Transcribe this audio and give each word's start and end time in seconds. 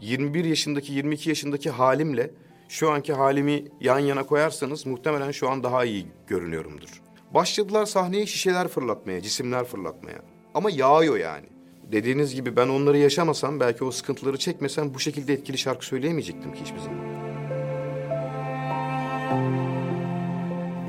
21 0.00 0.44
yaşındaki 0.44 0.92
22 0.92 1.28
yaşındaki 1.28 1.70
halimle 1.70 2.30
şu 2.68 2.90
anki 2.90 3.12
halimi 3.12 3.64
yan 3.80 3.98
yana 3.98 4.22
koyarsanız 4.22 4.86
muhtemelen 4.86 5.30
şu 5.30 5.50
an 5.50 5.62
daha 5.62 5.84
iyi 5.84 6.06
görünüyorumdur. 6.26 7.02
Başladılar 7.34 7.86
sahneye 7.86 8.26
şişeler 8.26 8.68
fırlatmaya, 8.68 9.22
cisimler 9.22 9.64
fırlatmaya. 9.64 10.18
Ama 10.54 10.70
yağıyor 10.70 11.16
yani. 11.16 11.46
Dediğiniz 11.92 12.34
gibi 12.34 12.56
ben 12.56 12.68
onları 12.68 12.98
yaşamasam, 12.98 13.60
belki 13.60 13.84
o 13.84 13.90
sıkıntıları 13.90 14.36
çekmesem 14.36 14.94
bu 14.94 15.00
şekilde 15.00 15.32
etkili 15.32 15.58
şarkı 15.58 15.86
söyleyemeyecektim 15.86 16.52
ki 16.52 16.60
hiçbir 16.60 16.78
zaman. 16.78 16.98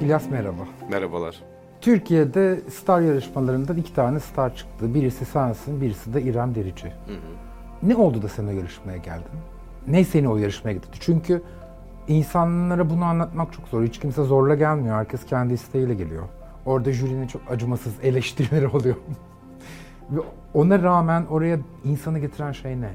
İlyas 0.01 0.29
merhaba. 0.29 0.67
Merhabalar. 0.89 1.35
Türkiye'de 1.81 2.59
star 2.69 3.01
yarışmalarından 3.01 3.77
iki 3.77 3.93
tane 3.93 4.19
star 4.19 4.55
çıktı. 4.55 4.93
Birisi 4.93 5.25
sensin, 5.25 5.81
birisi 5.81 6.13
de 6.13 6.21
İrem 6.21 6.55
Derici. 6.55 6.93
Ne 7.83 7.95
oldu 7.95 8.21
da 8.21 8.29
sen 8.29 8.47
o 8.47 8.51
yarışmaya 8.51 8.97
geldin? 8.97 9.39
Ne 9.87 10.03
seni 10.03 10.29
o 10.29 10.37
yarışmaya 10.37 10.73
getirdi? 10.73 10.97
Çünkü 10.99 11.41
insanlara 12.07 12.89
bunu 12.89 13.03
anlatmak 13.05 13.53
çok 13.53 13.67
zor. 13.67 13.83
Hiç 13.83 13.99
kimse 13.99 14.23
zorla 14.23 14.55
gelmiyor. 14.55 14.95
Herkes 14.95 15.25
kendi 15.25 15.53
isteğiyle 15.53 15.93
geliyor. 15.93 16.23
Orada 16.65 16.91
jürinin 16.91 17.27
çok 17.27 17.41
acımasız 17.51 17.93
eleştirileri 18.03 18.67
oluyor. 18.77 18.95
Ve 20.11 20.19
ona 20.53 20.83
rağmen 20.83 21.25
oraya 21.25 21.59
insanı 21.85 22.19
getiren 22.19 22.51
şey 22.51 22.81
ne? 22.81 22.89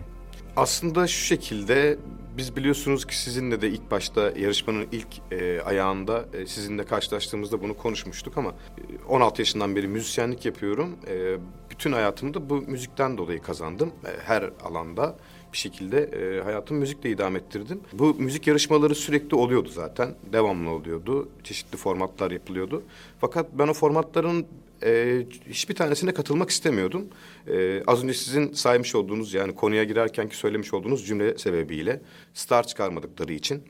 Aslında 0.57 1.07
şu 1.07 1.25
şekilde 1.25 1.99
biz 2.37 2.57
biliyorsunuz 2.57 3.07
ki 3.07 3.19
sizinle 3.19 3.61
de 3.61 3.69
ilk 3.69 3.91
başta 3.91 4.21
yarışmanın 4.21 4.87
ilk 4.93 5.33
e, 5.33 5.61
ayağında 5.61 6.25
e, 6.33 6.47
sizinle 6.47 6.85
karşılaştığımızda 6.85 7.63
bunu 7.63 7.77
konuşmuştuk 7.77 8.39
ama 8.39 8.51
e, 8.51 9.05
16 9.09 9.43
yaşından 9.43 9.77
beri 9.77 9.89
müzisyenlik 9.89 10.45
yapıyorum. 10.45 10.97
E, 11.09 11.37
bütün 11.71 11.93
hayatımı 11.93 12.35
da 12.35 12.51
bu 12.51 12.57
müzikten 12.57 13.19
dolayı 13.19 13.43
kazandım. 13.43 13.89
E, 13.89 14.11
her 14.27 14.51
alanda 14.65 15.17
bir 15.53 15.59
şekilde 15.59 16.03
e, 16.03 16.43
hayatımı 16.43 16.81
müzikle 16.81 17.11
idame 17.11 17.39
ettirdim. 17.39 17.81
Bu 17.93 18.15
müzik 18.15 18.47
yarışmaları 18.47 18.95
sürekli 18.95 19.37
oluyordu 19.37 19.69
zaten. 19.69 20.15
Devamlı 20.33 20.71
oluyordu. 20.71 21.29
Çeşitli 21.45 21.77
formatlar 21.77 22.31
yapılıyordu. 22.31 22.83
Fakat 23.21 23.47
ben 23.53 23.69
o 23.69 23.73
formatların 23.73 24.47
e, 24.85 25.23
hiçbir 25.51 25.75
tanesine 25.75 26.15
katılmak 26.15 26.51
istemiyordum. 26.51 27.09
E, 27.49 27.83
az 27.87 28.05
önce 28.05 28.15
sizin 28.15 28.53
saymış 28.53 28.95
olduğunuz 28.95 29.35
yani 29.35 29.55
konuya 29.55 29.85
girerkenki 29.85 30.37
söylemiş 30.37 30.75
olduğunuz 30.75 31.07
cümle 31.07 31.39
sebebiyle 31.39 32.01
star 32.35 32.67
çıkarmadıkları 32.67 33.33
için. 33.33 33.63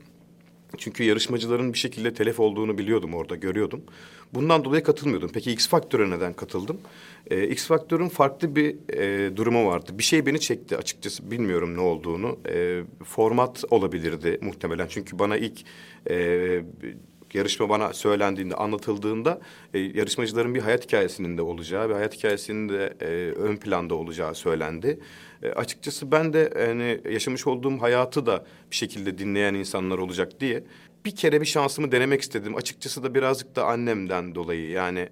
Çünkü 0.77 1.03
yarışmacıların 1.03 1.73
bir 1.73 1.77
şekilde 1.77 2.13
telef 2.13 2.39
olduğunu 2.39 2.77
biliyordum 2.77 3.13
orada, 3.13 3.35
görüyordum. 3.35 3.83
Bundan 4.33 4.65
dolayı 4.65 4.83
katılmıyordum. 4.83 5.31
Peki 5.33 5.51
X 5.51 5.67
Faktör'e 5.67 6.09
neden 6.09 6.33
katıldım? 6.33 6.77
Ee, 7.31 7.47
X 7.47 7.67
Faktör'ün 7.67 8.09
farklı 8.09 8.55
bir 8.55 8.75
e, 8.93 9.37
durumu 9.37 9.67
vardı. 9.67 9.91
Bir 9.97 10.03
şey 10.03 10.25
beni 10.25 10.39
çekti 10.39 10.77
açıkçası 10.77 11.31
bilmiyorum 11.31 11.77
ne 11.77 11.81
olduğunu. 11.81 12.39
Ee, 12.49 12.81
format 13.03 13.63
olabilirdi 13.69 14.39
muhtemelen. 14.41 14.87
Çünkü 14.89 15.19
bana 15.19 15.37
ilk 15.37 15.61
e, 16.09 16.61
yarışma 17.33 17.69
bana 17.69 17.93
söylendiğinde, 17.93 18.55
anlatıldığında 18.55 19.39
e, 19.73 19.79
yarışmacıların 19.79 20.55
bir 20.55 20.61
hayat 20.61 20.83
hikayesinin 20.83 21.37
de 21.37 21.41
olacağı 21.41 21.89
ve 21.89 21.93
hayat 21.93 22.17
hikayesinin 22.17 22.69
de 22.69 22.93
e, 23.01 23.05
ön 23.31 23.57
planda 23.57 23.95
olacağı 23.95 24.35
söylendi. 24.35 24.99
E, 25.43 25.49
açıkçası 25.49 26.11
ben 26.11 26.33
de 26.33 26.53
yani 26.59 27.01
yaşamış 27.11 27.47
olduğum 27.47 27.81
hayatı 27.81 28.25
da 28.25 28.45
bir 28.71 28.75
şekilde 28.75 29.17
dinleyen 29.17 29.53
insanlar 29.53 29.97
olacak 29.97 30.39
diye 30.39 30.63
bir 31.05 31.15
kere 31.15 31.41
bir 31.41 31.45
şansımı 31.45 31.91
denemek 31.91 32.21
istedim. 32.21 32.55
Açıkçası 32.55 33.03
da 33.03 33.15
birazcık 33.15 33.55
da 33.55 33.65
annemden 33.65 34.35
dolayı 34.35 34.69
yani 34.69 35.09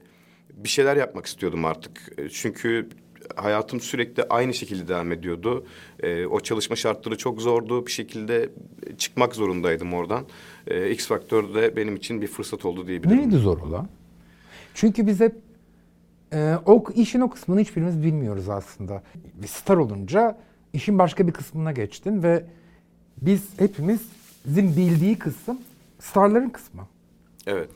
bir 0.53 0.69
şeyler 0.69 0.97
yapmak 0.97 1.25
istiyordum 1.25 1.65
artık. 1.65 2.13
E, 2.17 2.29
Çünkü 2.29 2.89
hayatım 3.35 3.79
sürekli 3.79 4.23
aynı 4.23 4.53
şekilde 4.53 4.87
devam 4.87 5.11
ediyordu. 5.11 5.65
E, 6.03 6.25
o 6.25 6.39
çalışma 6.39 6.75
şartları 6.75 7.17
çok 7.17 7.41
zordu. 7.41 7.85
Bir 7.85 7.91
şekilde 7.91 8.49
çıkmak 8.97 9.35
zorundaydım 9.35 9.93
oradan. 9.93 10.25
E, 10.67 10.91
X 10.91 11.07
Faktör 11.07 11.53
de 11.53 11.75
benim 11.75 11.95
için 11.95 12.21
bir 12.21 12.27
fırsat 12.27 12.65
oldu 12.65 12.87
diyebilirim. 12.87 13.17
Neydi 13.17 13.37
zor 13.37 13.57
olan? 13.57 13.87
Çünkü 14.73 15.07
biz 15.07 15.19
hep 15.19 15.35
e, 16.33 16.55
o 16.65 16.83
işin 16.95 17.21
o 17.21 17.29
kısmını 17.29 17.59
hiçbirimiz 17.59 18.03
bilmiyoruz 18.03 18.49
aslında. 18.49 19.03
Bir 19.41 19.47
star 19.47 19.77
olunca 19.77 20.37
işin 20.73 20.99
başka 20.99 21.27
bir 21.27 21.31
kısmına 21.31 21.71
geçtin 21.71 22.23
ve 22.23 22.45
biz 23.21 23.43
hepimizin 23.57 24.77
bildiği 24.77 25.19
kısım 25.19 25.57
starların 25.99 26.49
kısmı. 26.49 26.87
Evet. 27.47 27.69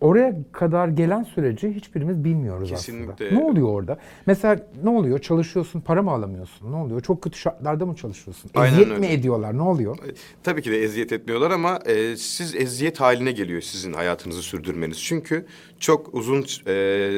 Oraya 0.00 0.34
kadar 0.52 0.88
gelen 0.88 1.22
süreci 1.22 1.70
hiçbirimiz 1.74 2.24
bilmiyoruz 2.24 2.70
Kesinlikle. 2.70 3.12
aslında. 3.26 3.40
Ne 3.40 3.44
oluyor 3.46 3.68
orada? 3.68 3.98
Mesela 4.26 4.60
ne 4.84 4.90
oluyor? 4.90 5.18
Çalışıyorsun, 5.18 5.80
para 5.80 6.02
mı 6.02 6.10
alamıyorsun? 6.10 6.72
Ne 6.72 6.76
oluyor? 6.76 7.00
Çok 7.00 7.22
kötü 7.22 7.38
şartlarda 7.38 7.86
mı 7.86 7.96
çalışıyorsun? 7.96 8.50
Aynen 8.54 8.72
Eziyet 8.72 8.88
öyle. 8.90 9.00
mi 9.00 9.06
ediyorlar? 9.06 9.58
Ne 9.58 9.62
oluyor? 9.62 9.96
E, 9.98 10.10
Tabii 10.42 10.62
ki 10.62 10.70
de 10.70 10.82
eziyet 10.82 11.12
etmiyorlar 11.12 11.50
ama 11.50 11.78
e, 11.86 12.16
siz 12.16 12.54
eziyet 12.54 13.00
haline 13.00 13.32
geliyor 13.32 13.60
sizin 13.60 13.92
hayatınızı 13.92 14.42
sürdürmeniz. 14.42 14.98
Çünkü 15.02 15.46
çok 15.80 16.14
uzun 16.14 16.46
e, 16.66 17.10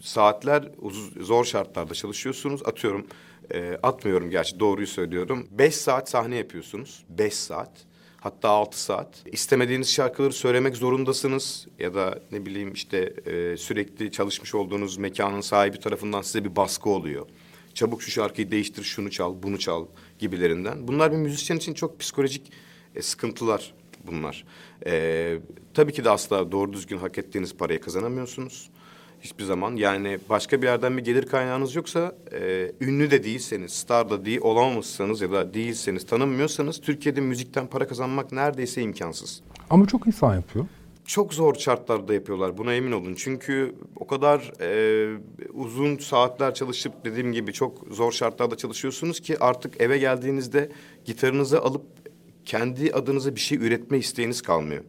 saatler, 0.00 0.68
uz- 0.82 1.12
zor 1.26 1.44
şartlarda 1.44 1.94
çalışıyorsunuz. 1.94 2.62
Atıyorum, 2.66 3.06
e, 3.54 3.78
atmıyorum 3.82 4.30
gerçi 4.30 4.60
doğruyu 4.60 4.86
söylüyorum. 4.86 5.46
Beş 5.50 5.74
saat 5.74 6.08
sahne 6.10 6.36
yapıyorsunuz. 6.36 7.04
Beş 7.18 7.34
saat. 7.34 7.70
Hatta 8.26 8.48
altı 8.48 8.80
saat. 8.80 9.24
İstemediğiniz 9.32 9.92
şarkıları 9.92 10.32
söylemek 10.32 10.76
zorundasınız. 10.76 11.66
Ya 11.78 11.94
da 11.94 12.18
ne 12.32 12.46
bileyim 12.46 12.72
işte 12.72 13.14
e, 13.26 13.56
sürekli 13.56 14.12
çalışmış 14.12 14.54
olduğunuz 14.54 14.96
mekanın 14.96 15.40
sahibi 15.40 15.80
tarafından 15.80 16.22
size 16.22 16.44
bir 16.44 16.56
baskı 16.56 16.90
oluyor 16.90 17.26
çabuk 17.74 18.02
şu 18.02 18.10
şarkıyı 18.10 18.50
değiştir, 18.50 18.82
şunu 18.82 19.10
çal, 19.10 19.34
bunu 19.42 19.58
çal 19.58 19.86
gibilerinden. 20.18 20.88
Bunlar 20.88 21.12
bir 21.12 21.16
müzisyen 21.16 21.56
için 21.56 21.74
çok 21.74 22.00
psikolojik 22.00 22.52
e, 22.94 23.02
sıkıntılar 23.02 23.74
bunlar. 24.06 24.44
E, 24.86 25.38
tabii 25.74 25.92
ki 25.92 26.04
de 26.04 26.10
asla 26.10 26.52
doğru 26.52 26.72
düzgün 26.72 26.98
hak 26.98 27.18
ettiğiniz 27.18 27.56
parayı 27.56 27.80
kazanamıyorsunuz. 27.80 28.70
Hiçbir 29.20 29.44
zaman. 29.44 29.76
Yani 29.76 30.18
başka 30.30 30.62
bir 30.62 30.66
yerden 30.66 30.96
bir 30.96 31.04
gelir 31.04 31.26
kaynağınız 31.26 31.74
yoksa, 31.74 32.16
e, 32.32 32.72
ünlü 32.80 33.10
de 33.10 33.24
değilseniz, 33.24 33.72
star 33.72 34.10
da 34.10 34.24
değil, 34.24 34.38
olamamışsanız 34.40 35.20
ya 35.20 35.32
da 35.32 35.54
değilseniz, 35.54 36.06
tanınmıyorsanız 36.06 36.80
Türkiye'de 36.80 37.20
müzikten 37.20 37.66
para 37.66 37.86
kazanmak 37.88 38.32
neredeyse 38.32 38.82
imkansız 38.82 39.42
Ama 39.70 39.86
çok 39.86 40.06
insan 40.06 40.34
yapıyor. 40.34 40.66
çok 41.04 41.34
zor 41.34 41.54
şartlarda 41.54 42.14
yapıyorlar. 42.14 42.58
Buna 42.58 42.74
emin 42.74 42.92
olun. 42.92 43.14
Çünkü 43.14 43.74
o 43.96 44.06
kadar 44.06 44.52
e, 44.60 45.18
uzun 45.52 45.98
saatler 45.98 46.54
çalışıp 46.54 47.04
dediğim 47.04 47.32
gibi 47.32 47.52
çok 47.52 47.86
zor 47.90 48.12
şartlarda 48.12 48.56
çalışıyorsunuz 48.56 49.20
ki 49.20 49.38
artık 49.40 49.80
eve 49.80 49.98
geldiğinizde 49.98 50.70
gitarınızı 51.04 51.60
alıp 51.62 51.82
kendi 52.44 52.92
adınıza 52.92 53.34
bir 53.34 53.40
şey 53.40 53.58
üretme 53.58 53.98
isteğiniz 53.98 54.42
kalmıyor. 54.42 54.82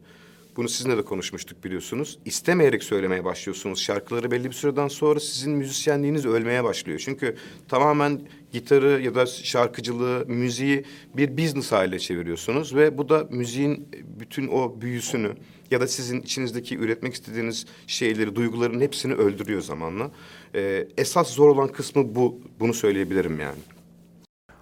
Bunu 0.57 0.69
sizinle 0.69 0.97
de 0.97 1.05
konuşmuştuk 1.05 1.63
biliyorsunuz. 1.63 2.19
İstemeyerek 2.25 2.83
söylemeye 2.83 3.23
başlıyorsunuz. 3.25 3.79
Şarkıları 3.79 4.31
belli 4.31 4.45
bir 4.45 4.53
süreden 4.53 4.87
sonra 4.87 5.19
sizin 5.19 5.51
müzisyenliğiniz 5.53 6.25
ölmeye 6.25 6.63
başlıyor. 6.63 6.99
Çünkü 7.05 7.35
tamamen 7.67 8.21
gitarı 8.51 9.01
ya 9.01 9.15
da 9.15 9.25
şarkıcılığı, 9.25 10.25
müziği 10.27 10.85
bir 11.17 11.37
business 11.37 11.71
haline 11.71 11.99
çeviriyorsunuz. 11.99 12.75
Ve 12.75 12.97
bu 12.97 13.09
da 13.09 13.27
müziğin 13.29 13.87
bütün 14.19 14.47
o 14.47 14.81
büyüsünü 14.81 15.33
ya 15.71 15.81
da 15.81 15.87
sizin 15.87 16.21
içinizdeki 16.21 16.77
üretmek 16.77 17.13
istediğiniz 17.13 17.65
şeyleri, 17.87 18.35
duyguların 18.35 18.81
hepsini 18.81 19.13
öldürüyor 19.13 19.61
zamanla. 19.61 20.11
Ee, 20.55 20.87
esas 20.97 21.29
zor 21.29 21.49
olan 21.49 21.67
kısmı 21.67 22.15
bu. 22.15 22.41
Bunu 22.59 22.73
söyleyebilirim 22.73 23.39
yani. 23.39 23.59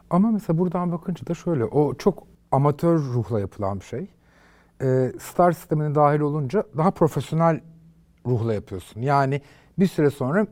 Ama 0.09 0.31
mesela 0.31 0.57
buradan 0.57 0.91
bakınca 0.91 1.27
da 1.27 1.33
şöyle, 1.33 1.65
o 1.65 1.97
çok 1.97 2.27
amatör 2.51 2.97
ruhla 2.97 3.39
yapılan 3.39 3.79
bir 3.79 3.85
şey. 3.85 4.07
Ee, 4.81 5.11
star 5.19 5.51
sistemine 5.51 5.95
dahil 5.95 6.19
olunca 6.19 6.63
daha 6.77 6.91
profesyonel 6.91 7.61
ruhla 8.25 8.53
yapıyorsun. 8.53 9.01
Yani 9.01 9.41
bir 9.79 9.87
süre 9.87 10.09
sonra 10.09 10.47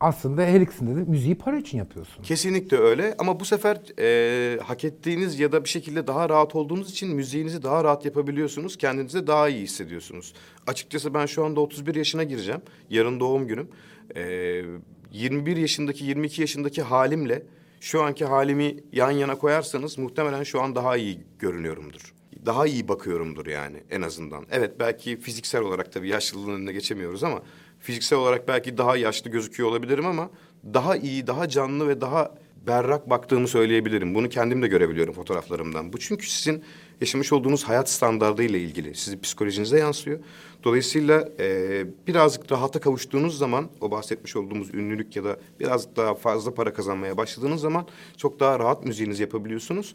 aslında 0.00 0.42
her 0.42 0.60
ikisinde 0.60 0.96
de 0.96 1.10
müziği 1.10 1.34
para 1.34 1.58
için 1.58 1.78
yapıyorsun. 1.78 2.22
Kesinlikle 2.22 2.76
öyle 2.76 3.14
ama 3.18 3.40
bu 3.40 3.44
sefer 3.44 3.80
e, 3.98 4.58
hak 4.60 4.84
ettiğiniz 4.84 5.40
ya 5.40 5.52
da 5.52 5.64
bir 5.64 5.68
şekilde 5.68 6.06
daha 6.06 6.28
rahat 6.28 6.54
olduğunuz 6.54 6.90
için 6.90 7.14
müziğinizi 7.14 7.62
daha 7.62 7.84
rahat 7.84 8.04
yapabiliyorsunuz. 8.04 8.76
Kendinizi 8.76 9.26
daha 9.26 9.48
iyi 9.48 9.62
hissediyorsunuz. 9.62 10.34
Açıkçası 10.66 11.14
ben 11.14 11.26
şu 11.26 11.44
anda 11.44 11.60
31 11.60 11.94
yaşına 11.94 12.24
gireceğim. 12.24 12.60
Yarın 12.90 13.20
doğum 13.20 13.46
günüm. 13.46 13.68
E, 14.16 14.62
21 15.12 15.56
yaşındaki 15.56 16.04
22 16.04 16.40
yaşındaki 16.40 16.82
halimle 16.82 17.42
şu 17.80 18.02
anki 18.02 18.24
halimi 18.24 18.76
yan 18.92 19.10
yana 19.10 19.38
koyarsanız 19.38 19.98
muhtemelen 19.98 20.42
şu 20.42 20.62
an 20.62 20.74
daha 20.74 20.96
iyi 20.96 21.20
görünüyorumdur. 21.38 22.15
Daha 22.46 22.66
iyi 22.66 22.88
bakıyorumdur 22.88 23.46
yani 23.46 23.82
en 23.90 24.02
azından. 24.02 24.46
Evet 24.50 24.80
belki 24.80 25.20
fiziksel 25.20 25.62
olarak 25.62 25.92
tabii 25.92 26.08
yaşlılığın 26.08 26.52
önüne 26.52 26.72
geçemiyoruz 26.72 27.24
ama 27.24 27.42
fiziksel 27.80 28.18
olarak 28.18 28.48
belki 28.48 28.78
daha 28.78 28.96
yaşlı 28.96 29.30
gözüküyor 29.30 29.68
olabilirim 29.68 30.06
ama 30.06 30.30
daha 30.74 30.96
iyi, 30.96 31.26
daha 31.26 31.48
canlı 31.48 31.88
ve 31.88 32.00
daha 32.00 32.34
berrak 32.66 33.10
baktığımı 33.10 33.48
söyleyebilirim. 33.48 34.14
Bunu 34.14 34.28
kendim 34.28 34.62
de 34.62 34.68
görebiliyorum 34.68 35.14
fotoğraflarımdan. 35.14 35.92
Bu 35.92 35.98
çünkü 35.98 36.30
sizin 36.30 36.64
yaşamış 37.00 37.32
olduğunuz 37.32 37.64
hayat 37.64 37.90
standardı 37.90 38.42
ile 38.42 38.60
ilgili. 38.60 38.94
Sizin 38.94 39.20
psikolojinize 39.20 39.78
yansıyor. 39.78 40.18
Dolayısıyla 40.64 41.28
e, 41.38 41.86
birazcık 42.06 42.52
rahata 42.52 42.80
kavuştuğunuz 42.80 43.38
zaman 43.38 43.70
o 43.80 43.90
bahsetmiş 43.90 44.36
olduğumuz 44.36 44.74
ünlülük 44.74 45.16
ya 45.16 45.24
da 45.24 45.36
birazcık 45.60 45.96
daha 45.96 46.14
fazla 46.14 46.54
para 46.54 46.72
kazanmaya 46.72 47.16
başladığınız 47.16 47.60
zaman 47.60 47.86
çok 48.16 48.40
daha 48.40 48.58
rahat 48.58 48.84
müziğinizi 48.84 49.22
yapabiliyorsunuz. 49.22 49.94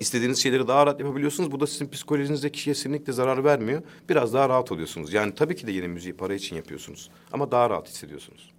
İstediğiniz 0.00 0.38
şeyleri 0.38 0.68
daha 0.68 0.86
rahat 0.86 1.00
yapabiliyorsunuz. 1.00 1.52
Bu 1.52 1.60
da 1.60 1.66
sizin 1.66 1.88
psikolojinize 1.88 2.52
kesinlikle 2.52 3.12
zarar 3.12 3.44
vermiyor. 3.44 3.82
Biraz 4.08 4.34
daha 4.34 4.48
rahat 4.48 4.72
oluyorsunuz. 4.72 5.12
Yani 5.12 5.34
tabii 5.34 5.56
ki 5.56 5.66
de 5.66 5.72
yine 5.72 5.86
müziği 5.86 6.14
para 6.14 6.34
için 6.34 6.56
yapıyorsunuz. 6.56 7.10
Ama 7.32 7.50
daha 7.50 7.70
rahat 7.70 7.88
hissediyorsunuz. 7.88 8.52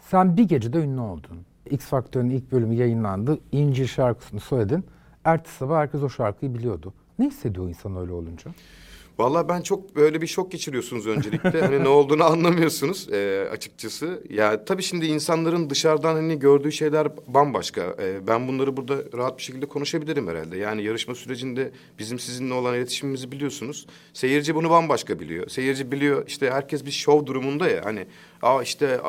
Sen 0.00 0.36
bir 0.36 0.44
gecede 0.44 0.78
ünlü 0.78 1.00
oldun. 1.00 1.46
X 1.70 1.86
Faktör'ün 1.86 2.30
ilk 2.30 2.52
bölümü 2.52 2.74
yayınlandı. 2.74 3.38
İncir 3.52 3.86
şarkısını 3.86 4.40
söyledin. 4.40 4.84
Ertesi 5.24 5.56
sabah 5.56 5.78
herkes 5.78 6.02
o 6.02 6.08
şarkıyı 6.08 6.54
biliyordu. 6.54 6.94
Ne 7.18 7.26
hissediyor 7.26 7.68
insan 7.68 7.96
öyle 7.96 8.12
olunca? 8.12 8.50
Vallahi 9.22 9.48
ben 9.48 9.60
çok 9.62 9.96
böyle 9.96 10.22
bir 10.22 10.26
şok 10.26 10.52
geçiriyorsunuz 10.52 11.06
öncelikle. 11.06 11.60
hani 11.60 11.84
ne 11.84 11.88
olduğunu 11.88 12.24
anlamıyorsunuz 12.24 13.08
e, 13.12 13.48
açıkçası. 13.52 14.22
Ya 14.30 14.64
tabii 14.64 14.82
şimdi 14.82 15.06
insanların 15.06 15.70
dışarıdan 15.70 16.14
hani 16.14 16.38
gördüğü 16.38 16.72
şeyler 16.72 17.08
bambaşka. 17.26 17.96
E, 18.02 18.26
ben 18.26 18.48
bunları 18.48 18.76
burada 18.76 18.96
rahat 19.18 19.38
bir 19.38 19.42
şekilde 19.42 19.66
konuşabilirim 19.66 20.28
herhalde. 20.28 20.56
Yani 20.56 20.82
yarışma 20.82 21.14
sürecinde 21.14 21.72
bizim 21.98 22.18
sizinle 22.18 22.54
olan 22.54 22.74
iletişimimizi 22.74 23.32
biliyorsunuz. 23.32 23.86
Seyirci 24.12 24.54
bunu 24.54 24.70
bambaşka 24.70 25.20
biliyor. 25.20 25.48
Seyirci 25.48 25.92
biliyor 25.92 26.24
işte 26.26 26.50
herkes 26.50 26.84
bir 26.86 26.90
şov 26.90 27.26
durumunda 27.26 27.68
ya 27.68 27.84
hani 27.84 28.06
Aa 28.42 28.62
işte 28.62 29.00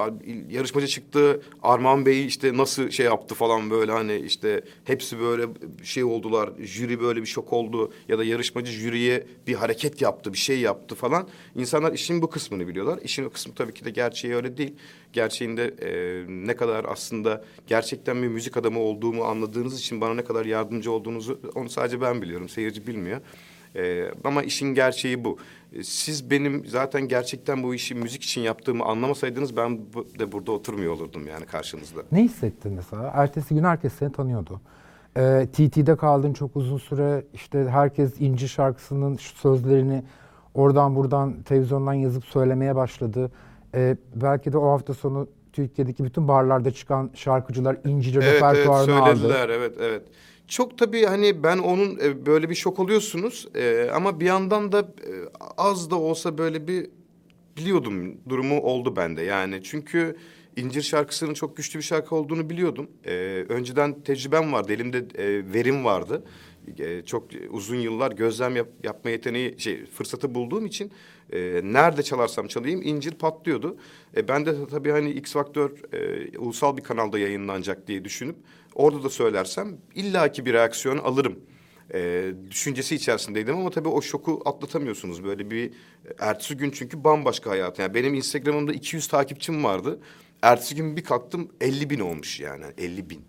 yarışmacı 0.50 0.88
çıktı 0.88 1.42
Arman 1.64 2.06
Bey 2.06 2.26
işte 2.26 2.58
nasıl 2.58 2.90
şey 2.90 3.06
yaptı 3.06 3.36
falan 3.36 3.70
böyle 3.70 3.92
hani 3.92 4.16
işte 4.16 4.62
hepsi 4.84 5.20
böyle 5.20 5.44
şey 5.84 6.04
oldular. 6.04 6.50
Jüri 6.60 7.02
böyle 7.02 7.22
bir 7.22 7.26
şok 7.26 7.54
oldu 7.54 7.92
ya 8.08 8.18
da 8.18 8.24
yarışmacı 8.24 8.72
jüriye 8.72 9.28
bir 9.48 9.54
hareket 9.54 10.02
yaptı, 10.04 10.34
bir 10.34 10.38
şey 10.38 10.60
yaptı 10.60 10.96
falan. 10.96 11.28
İnsanlar 11.56 11.94
işin 11.94 12.22
bu 12.22 12.30
kısmını 12.30 12.68
biliyorlar. 12.68 13.00
İşin 13.04 13.26
o 13.26 13.30
kısmı 13.30 13.54
tabii 13.56 13.74
ki 13.74 13.86
de 13.86 13.90
gerçeği 13.90 14.36
öyle 14.36 14.58
değil. 14.58 14.76
Gerçeğinde 15.14 15.66
e, 15.82 16.24
ne 16.48 16.56
kadar 16.56 16.86
aslında 16.86 17.44
gerçekten 17.68 18.24
bir 18.24 18.28
müzik 18.28 18.58
adamı 18.58 18.80
olduğumu 18.80 19.24
anladığınız 19.24 19.80
için 19.80 20.02
bana 20.02 20.14
ne 20.14 20.24
kadar 20.24 20.46
yardımcı 20.46 20.92
olduğunuzu 20.92 21.40
onu 21.56 21.70
sadece 21.70 22.02
ben 22.02 22.22
biliyorum. 22.22 22.50
Seyirci 22.50 22.88
bilmiyor. 22.88 23.22
Ee, 23.76 24.12
ama 24.24 24.44
işin 24.44 24.74
gerçeği 24.74 25.24
bu. 25.24 25.38
Ee, 25.74 25.84
siz 25.84 26.32
benim 26.32 26.66
zaten 26.66 27.08
gerçekten 27.08 27.64
bu 27.64 27.76
işi 27.76 27.96
müzik 27.96 28.24
için 28.24 28.42
yaptığımı 28.42 28.84
anlamasaydınız 28.84 29.58
ben 29.58 29.80
bu, 29.94 30.08
de 30.20 30.32
burada 30.32 30.52
oturmuyor 30.52 30.94
olurdum 30.94 31.28
yani 31.28 31.46
karşınızda. 31.46 32.02
Ne 32.12 32.24
hissettin 32.24 32.72
mesela? 32.72 33.12
Ertesi 33.16 33.56
gün 33.56 33.64
herkes 33.64 33.94
seni 33.94 34.12
tanıyordu. 34.12 34.62
Ee, 35.18 35.48
TT'de 35.54 35.96
kaldın 35.96 36.34
çok 36.34 36.56
uzun 36.56 36.78
süre. 36.78 37.26
İşte 37.34 37.68
herkes 37.70 38.22
İnci 38.22 38.50
şarkısının 38.50 39.18
sözlerini 39.18 40.04
oradan 40.54 40.96
buradan 40.96 41.42
televizyondan 41.44 41.94
yazıp 41.94 42.26
söylemeye 42.26 42.76
başladı. 42.76 43.32
Ee, 43.76 43.98
belki 44.16 44.54
de 44.54 44.58
o 44.58 44.72
hafta 44.72 44.94
sonu 44.94 45.28
Türkiye'deki 45.54 46.04
bütün 46.04 46.28
barlarda 46.28 46.72
çıkan 46.72 47.10
şarkıcılar 47.14 47.78
İnci'de 47.86 48.20
evet, 48.20 48.34
repertuarını 48.36 48.92
evet, 48.92 49.18
söylediler, 49.18 49.44
aldı. 49.44 49.54
Evet, 49.58 49.74
evet. 49.80 50.02
Çok 50.48 50.78
tabii 50.78 51.06
hani 51.06 51.44
ben 51.44 51.58
onun 51.58 52.00
e, 52.04 52.26
böyle 52.26 52.50
bir 52.50 52.56
şok 52.56 52.80
oluyorsunuz 52.80 53.48
e, 53.56 53.90
ama 53.94 54.20
bir 54.20 54.26
yandan 54.26 54.72
da 54.72 54.80
e, 54.80 55.12
az 55.58 55.92
da 55.92 55.96
olsa 55.96 56.38
böyle 56.38 56.68
bir 56.68 56.90
biliyordum 57.58 58.18
durumu 58.30 58.62
oldu 58.62 58.96
bende 58.96 59.22
yani 59.22 59.64
çünkü 59.64 60.16
İncir 60.56 60.82
şarkısının 60.82 61.34
çok 61.34 61.58
güçlü 61.58 61.80
bir 61.80 61.84
şarkı 61.84 62.16
olduğunu 62.16 62.50
biliyordum. 62.50 62.88
E, 63.06 63.46
önceden 63.50 64.02
tecrübem 64.02 64.54
vardı, 64.54 64.74
elimde 64.74 64.98
e, 64.98 65.54
verim 65.54 65.86
vardı. 65.86 66.24
E, 66.80 67.02
çok 67.06 67.30
uzun 67.50 67.76
yıllar 67.76 68.12
gözlem 68.12 68.56
yap, 68.56 68.68
yapma 68.84 69.10
yeteneği, 69.10 69.60
şey 69.60 69.86
fırsatı 69.86 70.36
bulduğum 70.36 70.66
için 70.66 70.92
e, 71.34 71.62
nerede 71.64 72.04
çalarsam 72.04 72.48
çalayım 72.48 72.82
incir 72.82 73.12
patlıyordu. 73.12 73.78
E, 74.18 74.28
ben 74.28 74.46
de 74.46 74.68
tabii 74.68 74.92
hani 74.92 75.12
X 75.12 75.34
Faktör 75.34 75.72
e, 75.94 76.38
ulusal 76.38 76.78
bir 76.78 76.84
kanalda 76.84 77.20
yayınlanacak 77.20 77.88
diye 77.88 78.06
düşünüp 78.06 78.36
orada 78.76 79.04
da 79.04 79.10
söylersem 79.10 79.78
illaki 79.96 80.46
bir 80.46 80.54
reaksiyon 80.54 80.98
alırım. 80.98 81.40
E, 81.94 82.32
düşüncesi 82.52 82.96
içerisindeydim 82.96 83.58
ama 83.58 83.70
tabii 83.70 83.90
o 83.90 84.02
şoku 84.02 84.42
atlatamıyorsunuz. 84.46 85.24
Böyle 85.24 85.52
bir 85.52 85.72
ertesi 86.20 86.58
gün 86.58 86.72
çünkü 86.72 87.04
bambaşka 87.04 87.50
hayat. 87.50 87.80
Yani 87.80 87.94
benim 87.94 88.14
Instagram'ımda 88.14 88.74
200 88.74 89.08
takipçim 89.08 89.64
vardı. 89.64 90.00
Ertesi 90.44 90.76
gün 90.76 90.98
bir 90.98 91.04
kalktım 91.04 91.52
50 91.62 91.90
bin 91.90 92.00
olmuş 92.00 92.40
yani 92.40 92.66
50 92.78 93.10
bin. 93.10 93.22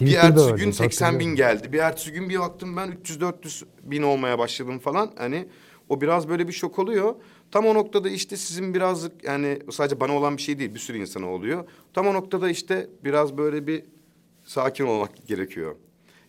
bir 0.00 0.14
ertesi 0.14 0.52
gün 0.52 0.70
80 0.70 1.20
bin 1.20 1.34
geldi. 1.34 1.72
Bir 1.72 1.78
ertesi 1.78 2.12
gün 2.12 2.28
bir 2.28 2.38
baktım 2.38 2.76
ben 2.76 2.88
300-400 2.88 3.64
bin 3.82 4.02
olmaya 4.02 4.38
başladım 4.38 4.78
falan. 4.78 5.12
Hani 5.18 5.48
o 5.88 6.00
biraz 6.00 6.28
böyle 6.28 6.48
bir 6.48 6.52
şok 6.52 6.78
oluyor. 6.78 7.14
Tam 7.50 7.66
o 7.66 7.74
noktada 7.74 8.08
işte 8.08 8.36
sizin 8.36 8.74
birazcık 8.74 9.24
yani 9.24 9.58
sadece 9.70 10.00
bana 10.00 10.12
olan 10.12 10.36
bir 10.36 10.42
şey 10.42 10.58
değil 10.58 10.74
bir 10.74 10.78
sürü 10.78 10.98
insana 10.98 11.26
oluyor. 11.26 11.64
Tam 11.94 12.06
o 12.06 12.14
noktada 12.14 12.50
işte 12.50 12.90
biraz 13.04 13.36
böyle 13.36 13.66
bir 13.66 13.84
sakin 14.44 14.86
olmak 14.86 15.26
gerekiyor. 15.26 15.76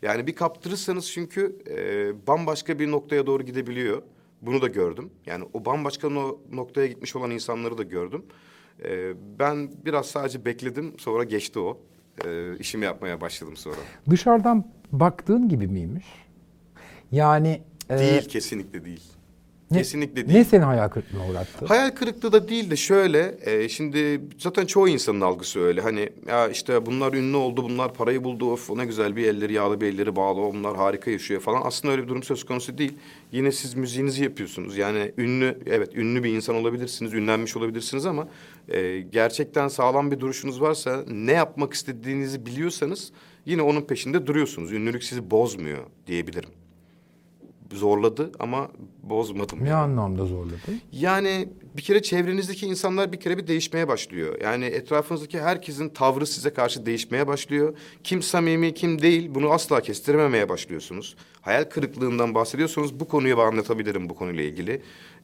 Yani 0.02 0.28
bir 0.28 0.36
kaptırırsanız 0.36 1.12
çünkü 1.12 1.60
e, 1.68 2.28
bambaşka 2.28 2.80
bir 2.80 2.92
noktaya 2.92 3.28
doğru 3.28 3.44
gidebiliyor. 3.44 4.02
Bunu 4.42 4.62
da 4.62 4.68
gördüm. 4.68 5.10
Yani 5.26 5.46
o 5.54 5.66
bambaşka 5.66 6.10
no 6.10 6.40
noktaya 6.52 6.88
gitmiş 6.88 7.16
olan 7.16 7.32
insanları 7.32 7.78
da 7.78 7.84
gördüm. 7.84 8.26
E, 8.86 9.14
ben 9.40 9.72
biraz 9.86 10.06
sadece 10.06 10.46
bekledim 10.46 10.94
sonra 10.98 11.24
geçti 11.24 11.60
o. 11.60 11.78
E, 12.26 12.58
işimi 12.58 12.86
yapmaya 12.86 13.22
başladım 13.22 13.58
sonra. 13.58 13.76
Dışarıdan 14.10 14.72
baktığın 14.92 15.50
gibi 15.50 15.68
miymiş? 15.68 16.06
Yani... 17.12 17.62
Değil 17.90 18.26
e, 18.26 18.28
kesinlikle 18.28 18.86
değil. 18.86 19.04
Ne, 19.72 19.78
Kesinlikle 19.78 20.16
değil. 20.16 20.38
Ne 20.38 20.44
seni 20.44 20.64
hayal 20.64 20.90
kırıklığına 20.90 21.28
uğrattı? 21.28 21.66
Hayal 21.66 21.90
kırıklığı 21.90 22.32
da 22.32 22.50
değil 22.50 22.72
de 22.72 22.76
şöyle. 22.76 23.38
E, 23.42 23.70
şimdi 23.70 24.22
zaten 24.38 24.66
çoğu 24.66 24.88
insanın 24.88 25.22
algısı 25.22 25.60
öyle. 25.60 25.82
Hani 25.82 26.10
ya 26.28 26.48
işte 26.48 26.86
bunlar 26.86 27.14
ünlü 27.14 27.38
oldu, 27.38 27.64
bunlar 27.64 27.94
parayı 27.94 28.24
buldu. 28.24 28.52
Of 28.52 28.70
ne 28.70 28.86
güzel 28.86 29.16
bir 29.16 29.26
elleri 29.26 29.54
yağlı 29.54 29.82
bir 29.82 29.88
elleri 29.88 30.16
bağlı. 30.16 30.42
Onlar 30.42 30.78
harika 30.78 31.12
yaşıyor 31.12 31.42
falan. 31.42 31.62
Aslında 31.66 31.92
öyle 31.92 32.04
bir 32.04 32.08
durum 32.08 32.24
söz 32.24 32.46
konusu 32.46 32.78
değil. 32.78 32.94
Yine 33.32 33.52
siz 33.52 33.74
müziğinizi 33.74 34.24
yapıyorsunuz. 34.24 34.78
Yani 34.78 35.12
ünlü, 35.18 35.58
evet 35.66 35.96
ünlü 35.96 36.24
bir 36.24 36.34
insan 36.34 36.56
olabilirsiniz, 36.56 37.14
ünlenmiş 37.14 37.58
olabilirsiniz 37.58 38.06
ama... 38.06 38.28
E, 38.70 39.00
gerçekten 39.00 39.68
sağlam 39.68 40.12
bir 40.12 40.20
duruşunuz 40.20 40.62
varsa, 40.62 41.04
ne 41.12 41.32
yapmak 41.32 41.74
istediğinizi 41.74 42.46
biliyorsanız... 42.46 43.12
Yine 43.46 43.62
onun 43.62 43.82
peşinde 43.82 44.28
duruyorsunuz. 44.28 44.72
Ünlülük 44.72 45.04
sizi 45.04 45.32
bozmuyor 45.32 45.84
diyebilirim 46.08 46.59
zorladı 47.72 48.32
ama 48.40 48.72
bozmadım. 49.04 49.64
Ne 49.64 49.70
yani. 49.70 49.80
anlamda 49.80 50.26
zorladı? 50.26 50.58
Yani 50.92 51.50
bir 51.78 51.82
kere 51.82 52.02
çevrenizdeki 52.02 52.66
insanlar 52.68 53.12
bir 53.12 53.20
kere 53.20 53.38
bir 53.38 53.48
değişmeye 53.48 53.88
başlıyor. 53.88 54.42
Yani 54.42 54.66
etrafınızdaki 54.66 55.42
herkesin 55.42 55.90
tavrı 55.90 56.26
size 56.26 56.50
karşı 56.50 56.86
değişmeye 56.86 57.28
başlıyor. 57.28 57.78
Kim 58.04 58.22
samimi 58.22 58.74
kim 58.74 59.02
değil 59.02 59.32
bunu 59.36 59.50
asla 59.50 59.82
kestirememeye 59.82 60.50
başlıyorsunuz. 60.50 61.16
Hayal 61.42 61.64
kırıklığından 61.64 62.36
bahsediyorsanız 62.36 63.00
bu 63.00 63.08
konuyu 63.08 63.40
anlatabilirim 63.40 64.10
bu 64.10 64.16
konuyla 64.16 64.44
ilgili. 64.44 64.82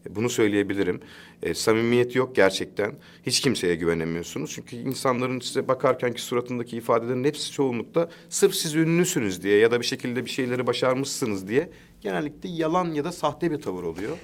E, 0.10 0.15
bunu 0.15 0.29
söyleyebilirim. 0.29 1.00
E, 1.43 1.53
samimiyet 1.53 2.15
yok 2.15 2.36
gerçekten. 2.36 2.93
Hiç 3.25 3.39
kimseye 3.39 3.75
güvenemiyorsunuz. 3.75 4.51
Çünkü 4.55 4.75
insanların 4.75 5.39
size 5.39 5.67
bakarkenki 5.67 6.22
suratındaki 6.22 6.77
ifadelerin 6.77 7.24
hepsi 7.24 7.51
çoğunlukla 7.51 8.10
sırf 8.29 8.55
siz 8.55 8.75
ünlüsünüz 8.75 9.43
diye 9.43 9.58
ya 9.58 9.72
da 9.72 9.79
bir 9.79 9.86
şekilde 9.86 10.25
bir 10.25 10.29
şeyleri 10.29 10.67
başarmışsınız 10.67 11.48
diye 11.48 11.69
genellikle 12.05 12.50
yalan 12.50 12.85
ya 12.85 13.03
da 13.03 13.12
sahte 13.12 13.51
bir 13.51 13.62
tavır 13.62 13.83
oluyor. 13.83 14.17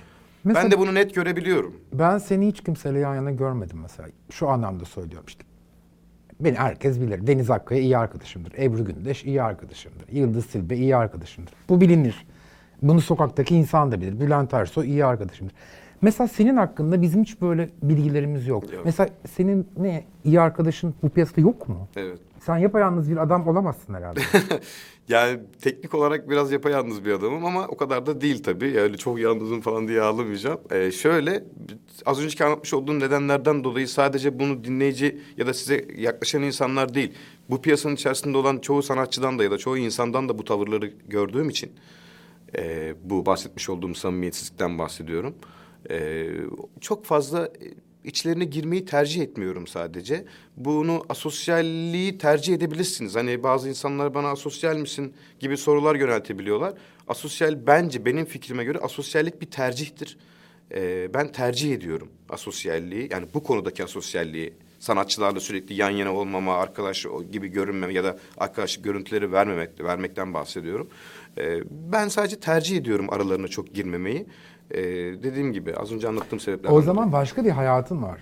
Mesela, 0.43 0.63
ben 0.63 0.71
de 0.71 0.79
bunu 0.79 0.95
net 0.95 1.15
görebiliyorum. 1.15 1.75
Ben 1.93 2.17
seni 2.17 2.47
hiç 2.47 2.63
kimseyle 2.63 2.99
yan 2.99 3.15
yana 3.15 3.31
görmedim 3.31 3.79
mesela. 3.81 4.09
Şu 4.31 4.49
anlamda 4.49 4.85
söylüyorum 4.85 5.25
işte. 5.27 5.43
Beni 6.39 6.55
herkes 6.55 7.01
bilir. 7.01 7.27
Deniz 7.27 7.49
Akkaya 7.49 7.81
iyi 7.81 7.97
arkadaşımdır. 7.97 8.53
Ebru 8.57 8.85
Gündeş 8.85 9.23
iyi 9.23 9.41
arkadaşımdır. 9.41 10.07
Yıldız 10.11 10.45
Silbe 10.45 10.75
iyi 10.75 10.95
arkadaşımdır. 10.95 11.53
Bu 11.69 11.81
bilinir. 11.81 12.25
Bunu 12.81 13.01
sokaktaki 13.01 13.55
insan 13.55 13.91
da 13.91 14.01
bilir. 14.01 14.19
Bülent 14.19 14.53
Ersoy 14.53 14.87
iyi 14.89 15.05
arkadaşımdır. 15.05 15.55
Mesela 16.01 16.27
senin 16.27 16.57
hakkında 16.57 17.01
bizim 17.01 17.21
hiç 17.23 17.41
böyle 17.41 17.69
bilgilerimiz 17.83 18.47
yok. 18.47 18.73
yok. 18.73 18.81
Mesela 18.85 19.09
senin 19.35 19.67
ne 19.77 20.03
iyi 20.23 20.41
arkadaşın 20.41 20.93
bu 21.03 21.09
piyasada 21.09 21.41
yok 21.41 21.69
mu? 21.69 21.87
Evet. 21.95 22.19
Sen 22.39 22.57
yapayalnız 22.57 23.11
bir 23.11 23.17
adam 23.17 23.47
olamazsın 23.47 23.93
herhalde. 23.93 24.19
yani 25.09 25.39
teknik 25.61 25.93
olarak 25.93 26.29
biraz 26.29 26.51
yapayalnız 26.51 27.05
bir 27.05 27.11
adamım 27.11 27.45
ama 27.45 27.67
o 27.67 27.77
kadar 27.77 28.05
da 28.05 28.21
değil 28.21 28.43
tabii. 28.43 28.71
Yani 28.71 28.97
çok 28.97 29.19
yalnızım 29.19 29.61
falan 29.61 29.87
diye 29.87 30.01
ağlamayacağım. 30.01 30.59
Ee, 30.71 30.91
şöyle 30.91 31.43
az 32.05 32.23
önceki 32.23 32.45
anlatmış 32.45 32.73
olduğum 32.73 32.99
nedenlerden 32.99 33.63
dolayı 33.63 33.87
sadece 33.87 34.39
bunu 34.39 34.63
dinleyici 34.63 35.21
ya 35.37 35.47
da 35.47 35.53
size 35.53 35.85
yaklaşan 35.97 36.41
insanlar 36.41 36.93
değil. 36.93 37.13
Bu 37.49 37.61
piyasanın 37.61 37.95
içerisinde 37.95 38.37
olan 38.37 38.57
çoğu 38.57 38.83
sanatçıdan 38.83 39.39
da 39.39 39.43
ya 39.43 39.51
da 39.51 39.57
çoğu 39.57 39.77
insandan 39.77 40.29
da 40.29 40.39
bu 40.39 40.43
tavırları 40.43 40.93
gördüğüm 41.07 41.49
için 41.49 41.71
e, 42.57 42.93
bu 43.03 43.25
bahsetmiş 43.25 43.69
olduğum 43.69 43.95
samimiyetsizlikten 43.95 44.79
bahsediyorum. 44.79 45.35
E, 45.91 46.27
çok 46.81 47.05
fazla 47.05 47.49
içlerine 48.03 48.45
girmeyi 48.45 48.85
tercih 48.85 49.21
etmiyorum 49.21 49.67
sadece. 49.67 50.25
Bunu 50.57 51.05
asosyalliği 51.09 52.17
tercih 52.17 52.53
edebilirsiniz. 52.53 53.15
Hani 53.15 53.43
bazı 53.43 53.69
insanlar 53.69 54.13
bana 54.13 54.27
asosyal 54.27 54.77
misin 54.77 55.13
gibi 55.39 55.57
sorular 55.57 55.95
yöneltebiliyorlar. 55.95 56.73
Asosyal 57.07 57.67
bence 57.67 58.05
benim 58.05 58.25
fikrime 58.25 58.63
göre 58.63 58.77
asosyallik 58.77 59.41
bir 59.41 59.51
tercihtir. 59.51 60.17
Ee, 60.73 61.13
ben 61.13 61.31
tercih 61.31 61.73
ediyorum 61.73 62.09
asosyalliği. 62.29 63.07
Yani 63.11 63.25
bu 63.33 63.43
konudaki 63.43 63.83
asosyalliği 63.83 64.53
sanatçılarla 64.79 65.39
sürekli 65.39 65.75
yan 65.75 65.89
yana 65.89 66.13
olmama, 66.13 66.55
arkadaş 66.55 67.05
gibi 67.31 67.47
görünmeme 67.47 67.93
ya 67.93 68.03
da 68.03 68.17
arkadaşlık 68.37 68.83
görüntüleri 68.83 69.31
vermemek, 69.31 69.83
vermekten 69.83 70.33
bahsediyorum. 70.33 70.89
E, 71.37 71.59
ben 71.69 72.07
sadece 72.07 72.39
tercih 72.39 72.77
ediyorum 72.77 73.07
aralarına 73.13 73.47
çok 73.47 73.73
girmemeyi. 73.73 74.25
E, 74.71 74.83
dediğim 75.23 75.53
gibi 75.53 75.75
az 75.75 75.91
önce 75.91 76.07
anlattığım 76.07 76.39
sebeplerden 76.39 76.75
O 76.77 76.81
zaman 76.81 77.11
başka 77.11 77.45
bir 77.45 77.49
hayatın 77.49 78.03
var. 78.03 78.19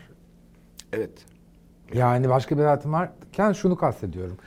Evet. 0.94 1.12
Yani 1.94 2.30
başka 2.30 2.58
bir 2.58 2.64
hayatım 2.64 2.94
varken 2.94 3.54
şunu 3.54 3.76
kastediyorum. 3.78 4.38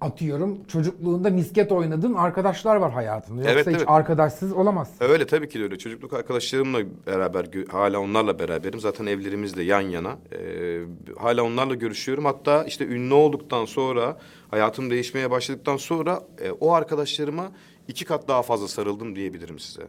Atıyorum 0.00 0.58
çocukluğunda 0.68 1.30
misket 1.30 1.72
oynadın 1.72 2.14
arkadaşlar 2.14 2.76
var 2.76 2.92
hayatında. 2.92 3.40
Yoksa 3.40 3.52
Evet, 3.52 3.66
hiç 3.66 3.74
evet. 3.76 3.84
arkadaşsız 3.86 4.52
olamazsın. 4.52 5.04
Öyle 5.04 5.26
tabii 5.26 5.48
ki 5.48 5.58
de 5.58 5.62
öyle. 5.62 5.78
Çocukluk 5.78 6.12
arkadaşlarımla 6.12 6.78
beraber, 7.06 7.46
hala 7.68 7.98
onlarla 8.00 8.38
beraberim. 8.38 8.80
Zaten 8.80 9.06
evlerimiz 9.06 9.56
de 9.56 9.62
yan 9.62 9.80
yana. 9.80 10.18
Ee, 10.32 10.80
hala 11.18 11.42
onlarla 11.42 11.74
görüşüyorum. 11.74 12.24
Hatta 12.24 12.64
işte 12.64 12.86
ünlü 12.86 13.14
olduktan 13.14 13.64
sonra, 13.64 14.18
hayatım 14.50 14.90
değişmeye 14.90 15.30
başladıktan 15.30 15.76
sonra 15.76 16.22
e, 16.40 16.50
o 16.50 16.72
arkadaşlarıma 16.72 17.52
iki 17.88 18.04
kat 18.04 18.28
daha 18.28 18.42
fazla 18.42 18.68
sarıldım 18.68 19.16
diyebilirim 19.16 19.58
size. 19.58 19.82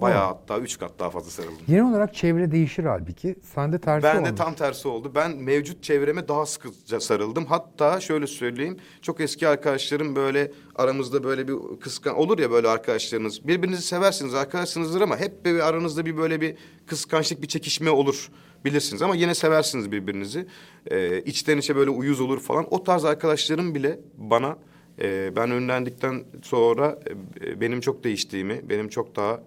Bayağı 0.00 0.26
hatta 0.26 0.58
üç 0.58 0.78
kat 0.78 0.98
daha 0.98 1.10
fazla 1.10 1.30
sarıldım. 1.30 1.58
Genel 1.68 1.84
olarak 1.90 2.14
çevre 2.14 2.50
değişir 2.50 2.84
halbuki. 2.84 3.36
Sende 3.54 3.78
tersi 3.78 4.04
Ben 4.04 4.16
de 4.16 4.28
olmuş. 4.28 4.38
tam 4.40 4.54
tersi 4.54 4.88
oldu. 4.88 5.12
Ben 5.14 5.36
mevcut 5.36 5.82
çevreme 5.82 6.28
daha 6.28 6.46
sıkıca 6.46 7.00
sarıldım. 7.00 7.46
Hatta 7.46 8.00
şöyle 8.00 8.26
söyleyeyim. 8.26 8.76
Çok 9.02 9.20
eski 9.20 9.48
arkadaşlarım 9.48 10.16
böyle 10.16 10.52
aramızda 10.76 11.24
böyle 11.24 11.48
bir 11.48 11.54
kıskan 11.80 12.16
olur 12.16 12.38
ya 12.38 12.50
böyle 12.50 12.68
arkadaşlarınız. 12.68 13.48
Birbirinizi 13.48 13.82
seversiniz, 13.82 14.34
arkadaşsınızdır 14.34 15.00
ama 15.00 15.16
hep 15.16 15.44
bir 15.44 15.60
aranızda 15.68 16.06
bir 16.06 16.16
böyle 16.16 16.40
bir 16.40 16.54
kıskançlık, 16.86 17.42
bir 17.42 17.48
çekişme 17.48 17.90
olur. 17.90 18.30
Bilirsiniz 18.64 19.02
ama 19.02 19.14
yine 19.14 19.34
seversiniz 19.34 19.92
birbirinizi. 19.92 20.46
Ee, 20.90 21.20
içten 21.20 21.58
içe 21.58 21.76
böyle 21.76 21.90
uyuz 21.90 22.20
olur 22.20 22.40
falan. 22.40 22.66
O 22.74 22.84
tarz 22.84 23.04
arkadaşlarım 23.04 23.74
bile 23.74 24.00
bana 24.16 24.56
e, 25.02 25.36
ben 25.36 25.50
önlendikten 25.50 26.24
sonra 26.42 26.98
e, 27.44 27.60
benim 27.60 27.80
çok 27.80 28.04
değiştiğimi, 28.04 28.68
benim 28.68 28.88
çok 28.88 29.16
daha 29.16 29.40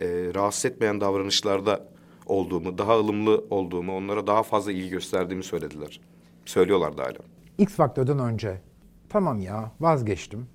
e, 0.00 0.34
rahatsız 0.34 0.64
etmeyen 0.64 1.00
davranışlarda 1.00 1.88
olduğumu, 2.26 2.78
daha 2.78 2.98
ılımlı 2.98 3.44
olduğumu, 3.50 3.96
onlara 3.96 4.26
daha 4.26 4.42
fazla 4.42 4.72
ilgi 4.72 4.90
gösterdiğimi 4.90 5.44
söylediler. 5.44 6.00
Söylüyorlar 6.44 6.98
da 6.98 7.02
hala. 7.02 7.18
X 7.58 7.74
Faktör'den 7.74 8.18
önce 8.18 8.60
tamam 9.08 9.40
ya 9.40 9.72
vazgeçtim. 9.80 10.46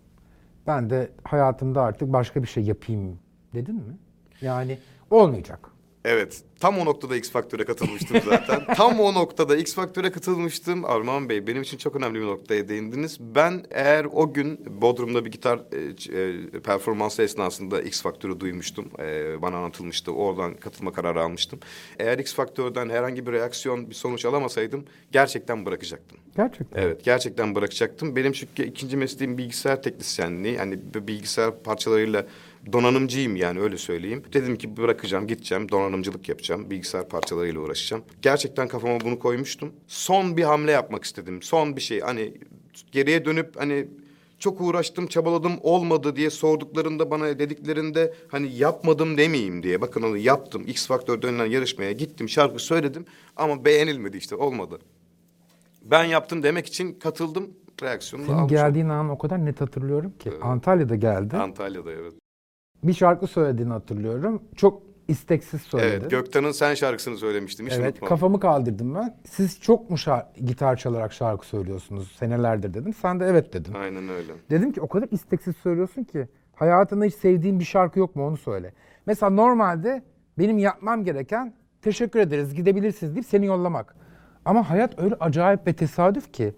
Ben 0.67 0.89
de 0.89 1.11
hayatımda 1.23 1.81
artık 1.81 2.13
başka 2.13 2.43
bir 2.43 2.47
şey 2.47 2.63
yapayım 2.63 3.19
dedin 3.53 3.75
mi? 3.75 3.97
Yani 4.41 4.77
olmayacak. 5.09 5.68
Evet, 6.05 6.43
tam 6.59 6.79
o 6.79 6.85
noktada 6.85 7.15
X 7.15 7.31
Faktör'e 7.31 7.65
katılmıştım 7.65 8.17
zaten. 8.25 8.65
tam 8.75 8.99
o 8.99 9.13
noktada 9.13 9.57
X 9.57 9.75
Faktör'e 9.75 10.11
katılmıştım. 10.11 10.85
Armağan 10.85 11.29
Bey, 11.29 11.47
benim 11.47 11.61
için 11.61 11.77
çok 11.77 11.95
önemli 11.95 12.19
bir 12.21 12.25
noktaya 12.25 12.69
değindiniz. 12.69 13.17
Ben 13.19 13.65
eğer 13.71 14.05
o 14.05 14.33
gün 14.33 14.81
Bodrum'da 14.81 15.25
bir 15.25 15.31
gitar 15.31 15.59
e, 15.71 16.57
e, 16.57 16.59
performansı 16.59 17.21
esnasında 17.21 17.81
X 17.81 18.01
Faktör'ü 18.01 18.39
duymuştum. 18.39 18.85
E, 18.99 19.41
bana 19.41 19.57
anlatılmıştı. 19.57 20.11
Oradan 20.11 20.53
katılma 20.53 20.93
kararı 20.93 21.21
almıştım. 21.21 21.59
Eğer 21.99 22.19
X 22.19 22.33
Faktör'den 22.33 22.89
herhangi 22.89 23.27
bir 23.27 23.31
reaksiyon, 23.31 23.89
bir 23.89 23.95
sonuç 23.95 24.25
alamasaydım 24.25 24.85
gerçekten 25.11 25.65
bırakacaktım. 25.65 26.17
Gerçekten. 26.37 26.81
Evet 26.81 27.03
gerçekten 27.03 27.55
bırakacaktım. 27.55 28.15
Benim 28.15 28.31
çünkü 28.31 28.63
ikinci 28.63 28.97
mesleğim 28.97 29.37
bilgisayar 29.37 29.81
teknisyenliği. 29.81 30.55
Yani 30.55 30.79
bilgisayar 30.95 31.63
parçalarıyla 31.63 32.25
donanımcıyım 32.73 33.35
yani 33.35 33.59
öyle 33.59 33.77
söyleyeyim. 33.77 34.23
Dedim 34.33 34.55
ki 34.57 34.77
bırakacağım 34.77 35.27
gideceğim 35.27 35.69
donanımcılık 35.69 36.29
yapacağım. 36.29 36.69
Bilgisayar 36.69 37.09
parçalarıyla 37.09 37.61
uğraşacağım. 37.61 38.03
Gerçekten 38.21 38.67
kafama 38.67 38.99
bunu 38.99 39.19
koymuştum. 39.19 39.71
Son 39.87 40.37
bir 40.37 40.43
hamle 40.43 40.71
yapmak 40.71 41.03
istedim. 41.03 41.41
Son 41.41 41.75
bir 41.75 41.81
şey 41.81 41.99
hani 41.99 42.33
geriye 42.91 43.25
dönüp 43.25 43.59
hani 43.59 43.87
çok 44.39 44.61
uğraştım, 44.61 45.07
çabaladım, 45.07 45.53
olmadı 45.61 46.15
diye 46.15 46.29
sorduklarında 46.29 47.11
bana 47.11 47.39
dediklerinde 47.39 48.13
hani 48.27 48.55
yapmadım 48.55 49.17
demeyeyim 49.17 49.63
diye. 49.63 49.81
Bakın 49.81 50.01
onu 50.01 50.17
yaptım. 50.17 50.63
X 50.67 50.87
Faktör 50.87 51.21
denilen 51.21 51.45
yarışmaya 51.45 51.91
gittim, 51.91 52.29
şarkı 52.29 52.59
söyledim 52.59 53.05
ama 53.35 53.65
beğenilmedi 53.65 54.17
işte, 54.17 54.35
olmadı. 54.35 54.79
Ben 55.81 56.03
yaptım 56.03 56.43
demek 56.43 56.65
için 56.65 56.93
katıldım. 56.93 57.49
Reaksiyonu 57.81 58.25
Senin 58.25 58.37
almış 58.37 58.51
oldum. 58.51 58.57
geldiğin 58.57 58.89
an 58.89 59.09
o 59.09 59.17
kadar 59.17 59.45
net 59.45 59.61
hatırlıyorum 59.61 60.13
ki. 60.19 60.31
Antalya'da 60.41 60.95
geldi. 60.95 61.37
Antalya'da 61.37 61.91
evet. 61.91 62.13
Bir 62.83 62.93
şarkı 62.93 63.27
söylediğini 63.27 63.71
hatırlıyorum. 63.73 64.43
Çok 64.55 64.81
isteksiz 65.07 65.61
söyledin. 65.61 65.99
Evet, 66.01 66.11
Gökten'in 66.11 66.51
Sen 66.51 66.73
şarkısını 66.73 67.17
söylemiştim. 67.17 67.65
Hiç 67.67 67.73
Evet, 67.73 67.85
unutmam. 67.85 68.09
kafamı 68.09 68.39
kaldırdım 68.39 68.95
ben. 68.95 69.15
Siz 69.25 69.59
çok 69.61 69.89
mu 69.89 69.95
şar- 69.97 70.25
gitar 70.45 70.75
çalarak 70.75 71.13
şarkı 71.13 71.45
söylüyorsunuz 71.47 72.11
senelerdir 72.19 72.73
dedim. 72.73 72.93
Sen 72.93 73.19
de 73.19 73.25
evet 73.25 73.53
dedin. 73.53 73.73
Aynen 73.73 74.09
öyle. 74.09 74.33
Dedim 74.49 74.71
ki 74.71 74.81
o 74.81 74.87
kadar 74.87 75.07
isteksiz 75.11 75.55
söylüyorsun 75.57 76.03
ki 76.03 76.27
hayatında 76.55 77.05
hiç 77.05 77.13
sevdiğin 77.13 77.59
bir 77.59 77.65
şarkı 77.65 77.99
yok 77.99 78.15
mu 78.15 78.27
onu 78.27 78.37
söyle. 78.37 78.73
Mesela 79.05 79.29
normalde 79.29 80.03
benim 80.37 80.57
yapmam 80.57 81.03
gereken 81.03 81.53
teşekkür 81.81 82.19
ederiz 82.19 82.53
gidebilirsiniz 82.55 83.15
deyip 83.15 83.25
seni 83.27 83.45
yollamak. 83.45 83.95
Ama 84.45 84.69
hayat 84.69 84.99
öyle 85.01 85.15
acayip 85.19 85.67
ve 85.67 85.73
tesadüf 85.73 86.33
ki. 86.33 86.53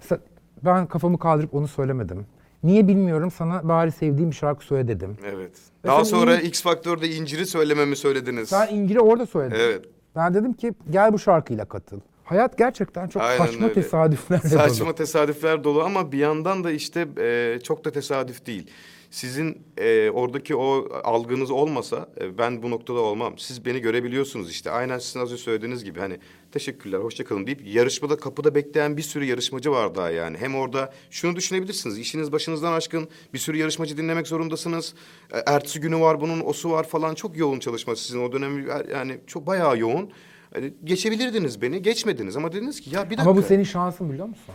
Mesela 0.00 0.20
ben 0.64 0.86
kafamı 0.86 1.18
kaldırıp 1.18 1.54
onu 1.54 1.68
söylemedim. 1.68 2.26
Niye 2.62 2.88
bilmiyorum 2.88 3.30
sana 3.30 3.68
bari 3.68 3.92
sevdiğim 3.92 4.30
bir 4.30 4.36
şarkı 4.36 4.64
söyle 4.64 4.88
dedim. 4.88 5.16
Evet. 5.24 5.50
Ve 5.84 5.88
Daha 5.88 6.04
sonra 6.04 6.40
iyi- 6.40 6.48
X 6.48 6.62
Faktör'de 6.62 7.08
inciri 7.10 7.46
söylememi 7.46 7.96
söylediniz. 7.96 8.48
Sen 8.48 8.68
İngilizce 8.68 9.00
orada 9.00 9.26
söyledin. 9.26 9.56
Evet. 9.60 9.84
Ben 10.16 10.34
dedim 10.34 10.52
ki 10.52 10.72
gel 10.90 11.12
bu 11.12 11.18
şarkıyla 11.18 11.64
katıl. 11.64 12.00
Hayat 12.24 12.58
gerçekten 12.58 13.08
çok 13.08 13.22
Aynen 13.22 13.46
saçma 13.46 13.64
öyle. 13.64 13.74
tesadüflerle 13.74 14.48
Saçma 14.48 14.86
dolu. 14.86 14.94
tesadüfler 14.94 15.64
dolu 15.64 15.82
ama 15.82 16.12
bir 16.12 16.18
yandan 16.18 16.64
da 16.64 16.70
işte 16.70 17.06
e, 17.20 17.58
çok 17.62 17.84
da 17.84 17.90
tesadüf 17.90 18.46
değil. 18.46 18.70
Sizin 19.12 19.62
e, 19.78 20.10
oradaki 20.10 20.56
o 20.56 20.88
algınız 21.04 21.50
olmasa 21.50 22.08
e, 22.20 22.38
ben 22.38 22.62
bu 22.62 22.70
noktada 22.70 22.98
olmam. 22.98 23.38
Siz 23.38 23.64
beni 23.64 23.80
görebiliyorsunuz 23.80 24.50
işte. 24.50 24.70
Aynen 24.70 24.98
sizin 24.98 25.20
az 25.20 25.32
önce 25.32 25.42
söylediğiniz 25.42 25.84
gibi 25.84 26.00
hani 26.00 26.18
teşekkürler, 26.52 26.98
hoşçakalın 26.98 27.46
deyip 27.46 27.66
yarışmada 27.66 28.16
kapıda 28.16 28.54
bekleyen 28.54 28.96
bir 28.96 29.02
sürü 29.02 29.24
yarışmacı 29.24 29.70
var 29.70 29.94
daha 29.94 30.10
yani. 30.10 30.36
Hem 30.38 30.54
orada 30.54 30.92
şunu 31.10 31.36
düşünebilirsiniz. 31.36 31.98
işiniz 31.98 32.32
başınızdan 32.32 32.72
aşkın 32.72 33.08
bir 33.34 33.38
sürü 33.38 33.56
yarışmacı 33.56 33.96
dinlemek 33.96 34.26
zorundasınız. 34.26 34.94
E, 35.32 35.38
ertesi 35.46 35.80
günü 35.80 36.00
var 36.00 36.20
bunun, 36.20 36.40
osu 36.40 36.70
var 36.70 36.84
falan. 36.88 37.14
Çok 37.14 37.36
yoğun 37.36 37.58
çalışma 37.58 37.96
sizin 37.96 38.24
o 38.24 38.32
dönem 38.32 38.68
yani 38.92 39.20
çok 39.26 39.46
bayağı 39.46 39.78
yoğun. 39.78 40.10
Hani 40.54 40.74
geçebilirdiniz 40.84 41.62
beni, 41.62 41.82
geçmediniz 41.82 42.36
ama 42.36 42.52
dediniz 42.52 42.80
ki 42.80 42.94
ya 42.94 43.04
bir 43.04 43.10
dakika. 43.10 43.30
Ama 43.30 43.36
bu 43.36 43.42
senin 43.42 43.64
şansın 43.64 44.10
biliyor 44.10 44.26
musun? 44.26 44.54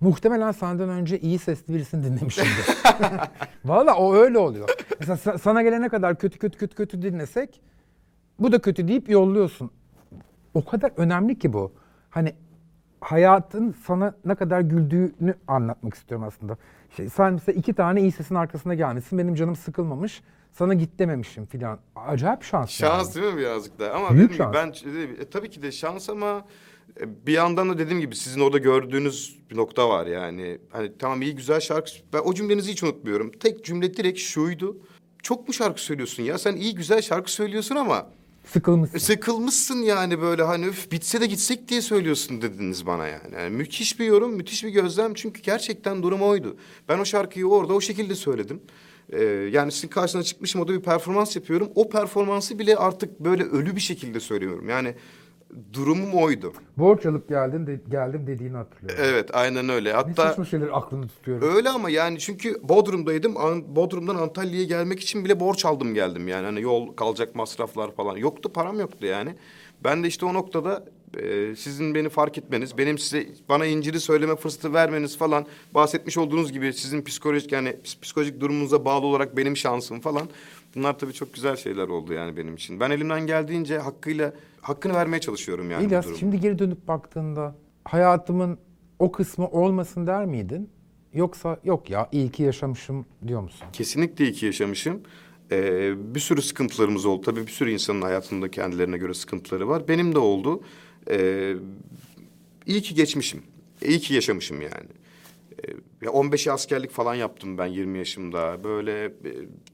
Muhtemelen 0.00 0.52
senden 0.52 0.88
önce 0.88 1.18
iyi 1.20 1.38
sesli 1.38 1.74
birisini 1.74 2.04
dinlemişimdir. 2.04 2.66
Valla 3.64 3.94
o 3.96 4.14
öyle 4.14 4.38
oluyor. 4.38 4.68
Mesela 5.00 5.16
sa- 5.16 5.38
sana 5.38 5.62
gelene 5.62 5.88
kadar 5.88 6.18
kötü 6.18 6.38
kötü 6.38 6.58
kötü 6.58 6.76
kötü 6.76 7.02
dinlesek 7.02 7.60
bu 8.38 8.52
da 8.52 8.58
kötü 8.58 8.88
deyip 8.88 9.10
yolluyorsun. 9.10 9.70
O 10.54 10.64
kadar 10.64 10.92
önemli 10.96 11.38
ki 11.38 11.52
bu. 11.52 11.72
Hani 12.10 12.34
hayatın 13.00 13.74
sana 13.86 14.14
ne 14.24 14.34
kadar 14.34 14.60
güldüğünü 14.60 15.34
anlatmak 15.48 15.94
istiyorum 15.94 16.26
aslında. 16.26 16.56
Şey, 16.96 17.08
sen 17.08 17.32
mesela 17.32 17.58
iki 17.58 17.72
tane 17.74 18.00
iyi 18.00 18.12
sesin 18.12 18.34
arkasında 18.34 18.74
gelmişsin. 18.74 19.18
Benim 19.18 19.34
canım 19.34 19.56
sıkılmamış. 19.56 20.22
Sana 20.52 20.74
git 20.74 20.98
dememişim 20.98 21.46
filan. 21.46 21.78
Acayip 21.96 22.42
şans. 22.42 22.80
yani. 22.80 22.90
Şans 22.90 23.16
değil 23.16 23.34
mi 23.34 23.40
birazcık 23.40 23.78
da? 23.78 23.92
Ama 23.94 24.10
Büyük 24.10 24.32
gibi 24.32 24.46
ben 24.54 24.68
e, 25.20 25.24
tabii 25.30 25.50
ki 25.50 25.62
de 25.62 25.72
şans 25.72 26.10
ama 26.10 26.44
bir 27.00 27.32
yandan 27.32 27.68
da 27.68 27.78
dediğim 27.78 28.00
gibi 28.00 28.16
sizin 28.16 28.40
orada 28.40 28.58
gördüğünüz 28.58 29.38
bir 29.50 29.56
nokta 29.56 29.88
var 29.88 30.06
yani. 30.06 30.58
Hani 30.70 30.92
tamam 30.98 31.22
iyi 31.22 31.34
güzel 31.34 31.60
şarkı 31.60 31.90
ben 32.12 32.18
o 32.24 32.34
cümlenizi 32.34 32.72
hiç 32.72 32.82
unutmuyorum. 32.82 33.32
Tek 33.32 33.64
cümle 33.64 33.96
direkt 33.96 34.18
şuydu. 34.18 34.76
Çok 35.22 35.48
mu 35.48 35.54
şarkı 35.54 35.82
söylüyorsun 35.82 36.22
ya? 36.22 36.38
Sen 36.38 36.56
iyi 36.56 36.74
güzel 36.74 37.02
şarkı 37.02 37.32
söylüyorsun 37.32 37.76
ama 37.76 38.06
Sıkılmışsın. 38.46 38.98
sıkılmışsın 38.98 39.82
yani 39.82 40.20
böyle 40.20 40.42
hani 40.42 40.66
öf 40.66 40.92
bitse 40.92 41.20
de 41.20 41.26
gitsek 41.26 41.68
diye 41.68 41.82
söylüyorsun 41.82 42.42
dediniz 42.42 42.86
bana 42.86 43.06
yani. 43.06 43.34
yani. 43.34 43.50
Müthiş 43.56 44.00
bir 44.00 44.04
yorum, 44.04 44.32
müthiş 44.32 44.64
bir 44.64 44.68
gözlem 44.68 45.14
çünkü 45.14 45.42
gerçekten 45.42 46.02
durum 46.02 46.22
oydu. 46.22 46.56
Ben 46.88 46.98
o 46.98 47.04
şarkıyı 47.04 47.46
orada 47.46 47.74
o 47.74 47.80
şekilde 47.80 48.14
söyledim. 48.14 48.60
Ee, 49.12 49.24
yani 49.24 49.72
sizin 49.72 49.88
karşına 49.88 50.22
çıkmışım 50.22 50.60
orada 50.60 50.72
bir 50.72 50.80
performans 50.82 51.36
yapıyorum. 51.36 51.68
O 51.74 51.88
performansı 51.88 52.58
bile 52.58 52.76
artık 52.76 53.20
böyle 53.20 53.42
ölü 53.42 53.76
bir 53.76 53.80
şekilde 53.80 54.20
söylüyorum. 54.20 54.68
Yani 54.68 54.94
durumum 55.72 56.14
oydu. 56.14 56.52
Borç 56.78 57.06
alıp 57.06 57.28
geldin 57.28 57.66
de, 57.66 57.80
geldim 57.90 58.26
dediğini 58.26 58.56
hatırlıyorum. 58.56 59.04
Evet 59.08 59.30
aynen 59.32 59.68
öyle. 59.68 59.88
Ne 59.90 59.94
Hatta 59.94 60.28
saçma 60.28 60.44
şeyleri 60.44 60.72
aklını 60.72 61.08
tutuyorum. 61.08 61.56
öyle 61.56 61.68
ama 61.70 61.90
yani 61.90 62.18
çünkü 62.18 62.56
Bodrum'daydım. 62.62 63.36
An- 63.36 63.76
Bodrum'dan 63.76 64.16
Antalya'ya 64.16 64.64
gelmek 64.64 65.00
için 65.00 65.24
bile 65.24 65.40
borç 65.40 65.64
aldım 65.64 65.94
geldim 65.94 66.28
yani. 66.28 66.44
Hani 66.44 66.60
yol 66.60 66.92
kalacak 66.96 67.34
masraflar 67.34 67.94
falan. 67.94 68.16
Yoktu 68.16 68.52
param 68.52 68.80
yoktu 68.80 69.06
yani. 69.06 69.34
Ben 69.84 70.02
de 70.04 70.08
işte 70.08 70.26
o 70.26 70.34
noktada 70.34 70.84
e, 71.22 71.56
sizin 71.56 71.94
beni 71.94 72.08
fark 72.08 72.38
etmeniz, 72.38 72.78
benim 72.78 72.98
size 72.98 73.26
bana 73.48 73.66
inciri 73.66 74.00
söyleme 74.00 74.36
fırsatı 74.36 74.72
vermeniz 74.74 75.18
falan 75.18 75.46
bahsetmiş 75.74 76.18
olduğunuz 76.18 76.52
gibi 76.52 76.72
sizin 76.72 77.02
psikolojik 77.04 77.52
yani 77.52 77.68
ps- 77.68 78.00
psikolojik 78.00 78.40
durumunuza 78.40 78.84
bağlı 78.84 79.06
olarak 79.06 79.36
benim 79.36 79.56
şansım 79.56 80.00
falan. 80.00 80.28
Bunlar 80.76 80.98
tabii 80.98 81.12
çok 81.12 81.34
güzel 81.34 81.56
şeyler 81.56 81.88
oldu 81.88 82.12
yani 82.12 82.36
benim 82.36 82.54
için. 82.54 82.80
Ben 82.80 82.90
elimden 82.90 83.26
geldiğince 83.26 83.78
hakkıyla 83.78 84.32
hakkını 84.60 84.94
vermeye 84.94 85.20
çalışıyorum 85.20 85.70
yani 85.70 85.84
bu 85.84 85.88
İlyas 85.88 86.06
şimdi 86.18 86.40
geri 86.40 86.58
dönüp 86.58 86.88
baktığında 86.88 87.56
hayatımın 87.84 88.58
o 88.98 89.12
kısmı 89.12 89.48
olmasın 89.48 90.06
der 90.06 90.24
miydin? 90.26 90.70
Yoksa 91.12 91.60
yok 91.64 91.90
ya 91.90 92.08
iyi 92.12 92.30
ki 92.30 92.42
yaşamışım 92.42 93.06
diyor 93.26 93.42
musun? 93.42 93.66
Kesinlikle 93.72 94.24
iyi 94.24 94.32
ki 94.32 94.46
yaşamışım. 94.46 95.00
Ee, 95.52 96.14
bir 96.14 96.20
sürü 96.20 96.42
sıkıntılarımız 96.42 97.06
oldu. 97.06 97.22
Tabii 97.24 97.46
bir 97.46 97.52
sürü 97.52 97.70
insanın 97.70 98.02
hayatında 98.02 98.50
kendilerine 98.50 98.98
göre 98.98 99.14
sıkıntıları 99.14 99.68
var. 99.68 99.88
Benim 99.88 100.14
de 100.14 100.18
oldu. 100.18 100.60
Ee, 101.10 101.54
iyi 102.66 102.82
ki 102.82 102.94
geçmişim. 102.94 103.42
İyi 103.82 104.00
ki 104.00 104.14
yaşamışım 104.14 104.60
yani. 104.60 104.88
Ya 106.02 106.10
15 106.10 106.48
askerlik 106.48 106.90
falan 106.90 107.14
yaptım 107.14 107.58
ben 107.58 107.66
20 107.66 107.98
yaşımda. 107.98 108.64
Böyle 108.64 109.04
e, 109.04 109.12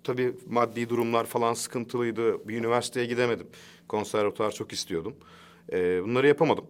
tabii 0.04 0.32
maddi 0.48 0.88
durumlar 0.88 1.26
falan 1.26 1.54
sıkıntılıydı. 1.54 2.48
Bir 2.48 2.58
üniversiteye 2.58 3.06
gidemedim. 3.06 3.46
Konservatuar 3.88 4.50
çok 4.50 4.72
istiyordum. 4.72 5.14
Ee, 5.72 6.02
bunları 6.04 6.26
yapamadım. 6.26 6.64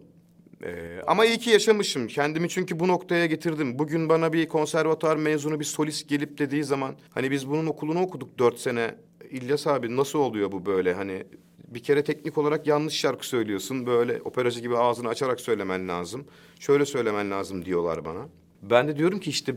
Ee, 0.63 1.01
ama 1.07 1.25
iyi 1.25 1.37
ki 1.37 1.49
yaşamışım. 1.49 2.07
Kendimi 2.07 2.49
çünkü 2.49 2.79
bu 2.79 2.87
noktaya 2.87 3.25
getirdim. 3.25 3.79
Bugün 3.79 4.09
bana 4.09 4.33
bir 4.33 4.47
konservatuar 4.47 5.15
mezunu 5.15 5.59
bir 5.59 5.65
solist 5.65 6.09
gelip 6.09 6.37
dediği 6.37 6.63
zaman... 6.63 6.95
...hani 7.09 7.31
biz 7.31 7.49
bunun 7.49 7.65
okulunu 7.65 8.01
okuduk 8.01 8.39
dört 8.39 8.59
sene. 8.59 8.95
İlyas 9.29 9.67
abi 9.67 9.97
nasıl 9.97 10.19
oluyor 10.19 10.51
bu 10.51 10.65
böyle 10.65 10.93
hani... 10.93 11.23
Bir 11.67 11.83
kere 11.83 12.03
teknik 12.03 12.37
olarak 12.37 12.67
yanlış 12.67 12.93
şarkı 12.93 13.27
söylüyorsun. 13.27 13.85
Böyle 13.85 14.21
operacı 14.21 14.59
gibi 14.59 14.77
ağzını 14.77 15.07
açarak 15.07 15.41
söylemen 15.41 15.87
lazım. 15.87 16.25
Şöyle 16.59 16.85
söylemen 16.85 17.31
lazım 17.31 17.65
diyorlar 17.65 18.05
bana. 18.05 18.27
Ben 18.63 18.87
de 18.87 18.97
diyorum 18.97 19.19
ki 19.19 19.29
işte 19.29 19.55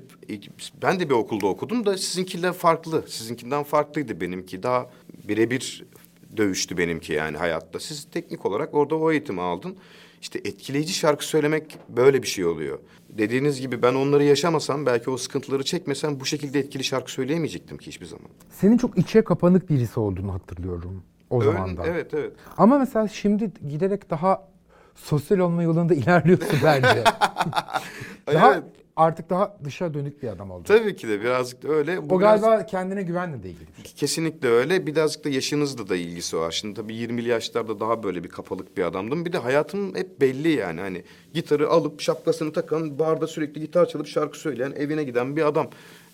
ben 0.83 1.01
de 1.01 1.09
bir 1.09 1.15
okulda 1.15 1.47
okudum 1.47 1.87
da 1.87 1.99
sizinkiler 1.99 2.53
farklı. 2.53 3.05
Sizinkinden 3.09 3.63
farklıydı 3.63 4.21
benimki. 4.21 4.63
Daha 4.63 4.91
birebir 5.29 5.85
dövüştü 6.37 6.77
benimki 6.79 7.13
yani 7.13 7.37
hayatta. 7.37 7.81
Siz 7.81 8.05
teknik 8.05 8.47
olarak 8.47 8.75
orada 8.75 8.97
o 8.97 9.13
eğitimi 9.13 9.41
aldın. 9.41 9.77
İşte 10.21 10.39
etkileyici 10.39 10.93
şarkı 10.93 11.25
söylemek 11.27 11.79
böyle 11.89 12.23
bir 12.23 12.29
şey 12.29 12.45
oluyor. 12.47 12.79
Dediğiniz 13.11 13.61
gibi 13.61 13.83
ben 13.83 13.95
onları 13.95 14.25
yaşamasam 14.25 14.87
belki 14.87 15.11
o 15.11 15.17
sıkıntıları 15.17 15.63
çekmesem 15.65 16.21
bu 16.21 16.27
şekilde 16.27 16.59
etkili 16.59 16.85
şarkı 16.85 17.13
söyleyemeyecektim 17.13 17.79
ki 17.79 17.87
hiçbir 17.87 18.07
zaman. 18.07 18.27
Senin 18.51 18.79
çok 18.79 18.99
içe 18.99 19.25
kapanık 19.25 19.71
birisi 19.71 20.01
olduğunu 20.01 20.33
hatırlıyorum 20.35 21.03
o 21.31 21.43
Öyle- 21.43 21.53
zamandan. 21.53 21.85
Evet 21.87 22.15
evet. 22.15 22.33
Ama 22.57 22.79
mesela 22.79 23.09
şimdi 23.09 23.51
giderek 23.69 24.11
daha 24.11 24.49
sosyal 24.95 25.39
olma 25.39 25.63
yolunda 25.63 25.95
ilerliyorsun 26.01 26.59
bence. 26.65 27.05
daha 28.27 28.55
Evet. 28.55 28.65
Artık 28.97 29.31
daha 29.31 29.57
dışa 29.65 29.95
dönük 29.95 30.23
bir 30.23 30.29
adam 30.29 30.51
oldun. 30.51 30.65
Tabii 30.65 30.97
ki 30.97 31.09
de 31.09 31.21
birazcık 31.21 31.63
da 31.63 31.69
öyle. 31.69 32.09
Bu 32.11 32.15
O 32.15 32.21
biraz- 32.21 32.41
galiba 32.41 32.67
kendine 32.67 33.03
güvenle 33.03 33.43
de 33.43 33.49
ilgili 33.51 33.67
bir 33.79 33.85
şey. 33.85 33.95
Kesinlikle 33.97 34.49
öyle. 34.49 34.87
Birazcık 34.87 35.25
da 35.25 35.29
yaşınızla 35.29 35.89
da 35.89 35.97
ilgisi 35.97 36.37
var. 36.37 36.51
Şimdi 36.51 36.75
tabii 36.75 36.95
20'li 36.95 37.29
yaşlarda 37.29 37.81
daha 37.81 38.03
böyle 38.03 38.25
bir 38.25 38.29
kapalık 38.29 38.77
bir 38.77 38.83
adamdım. 38.83 39.25
Bir 39.25 39.33
de 39.33 39.39
hayatım 39.39 39.95
hep 39.95 40.21
belli 40.21 40.49
yani. 40.49 40.81
Hani 40.81 41.03
gitarı 41.35 41.69
alıp 41.71 42.01
şapkasını 42.01 42.53
takan, 42.53 42.99
barda 42.99 43.27
sürekli 43.27 43.61
gitar 43.61 43.87
çalıp 43.89 44.07
şarkı 44.07 44.39
söyleyen, 44.39 44.73
evine 44.77 45.05
giden 45.05 45.37
bir 45.37 45.47
adam. 45.47 45.67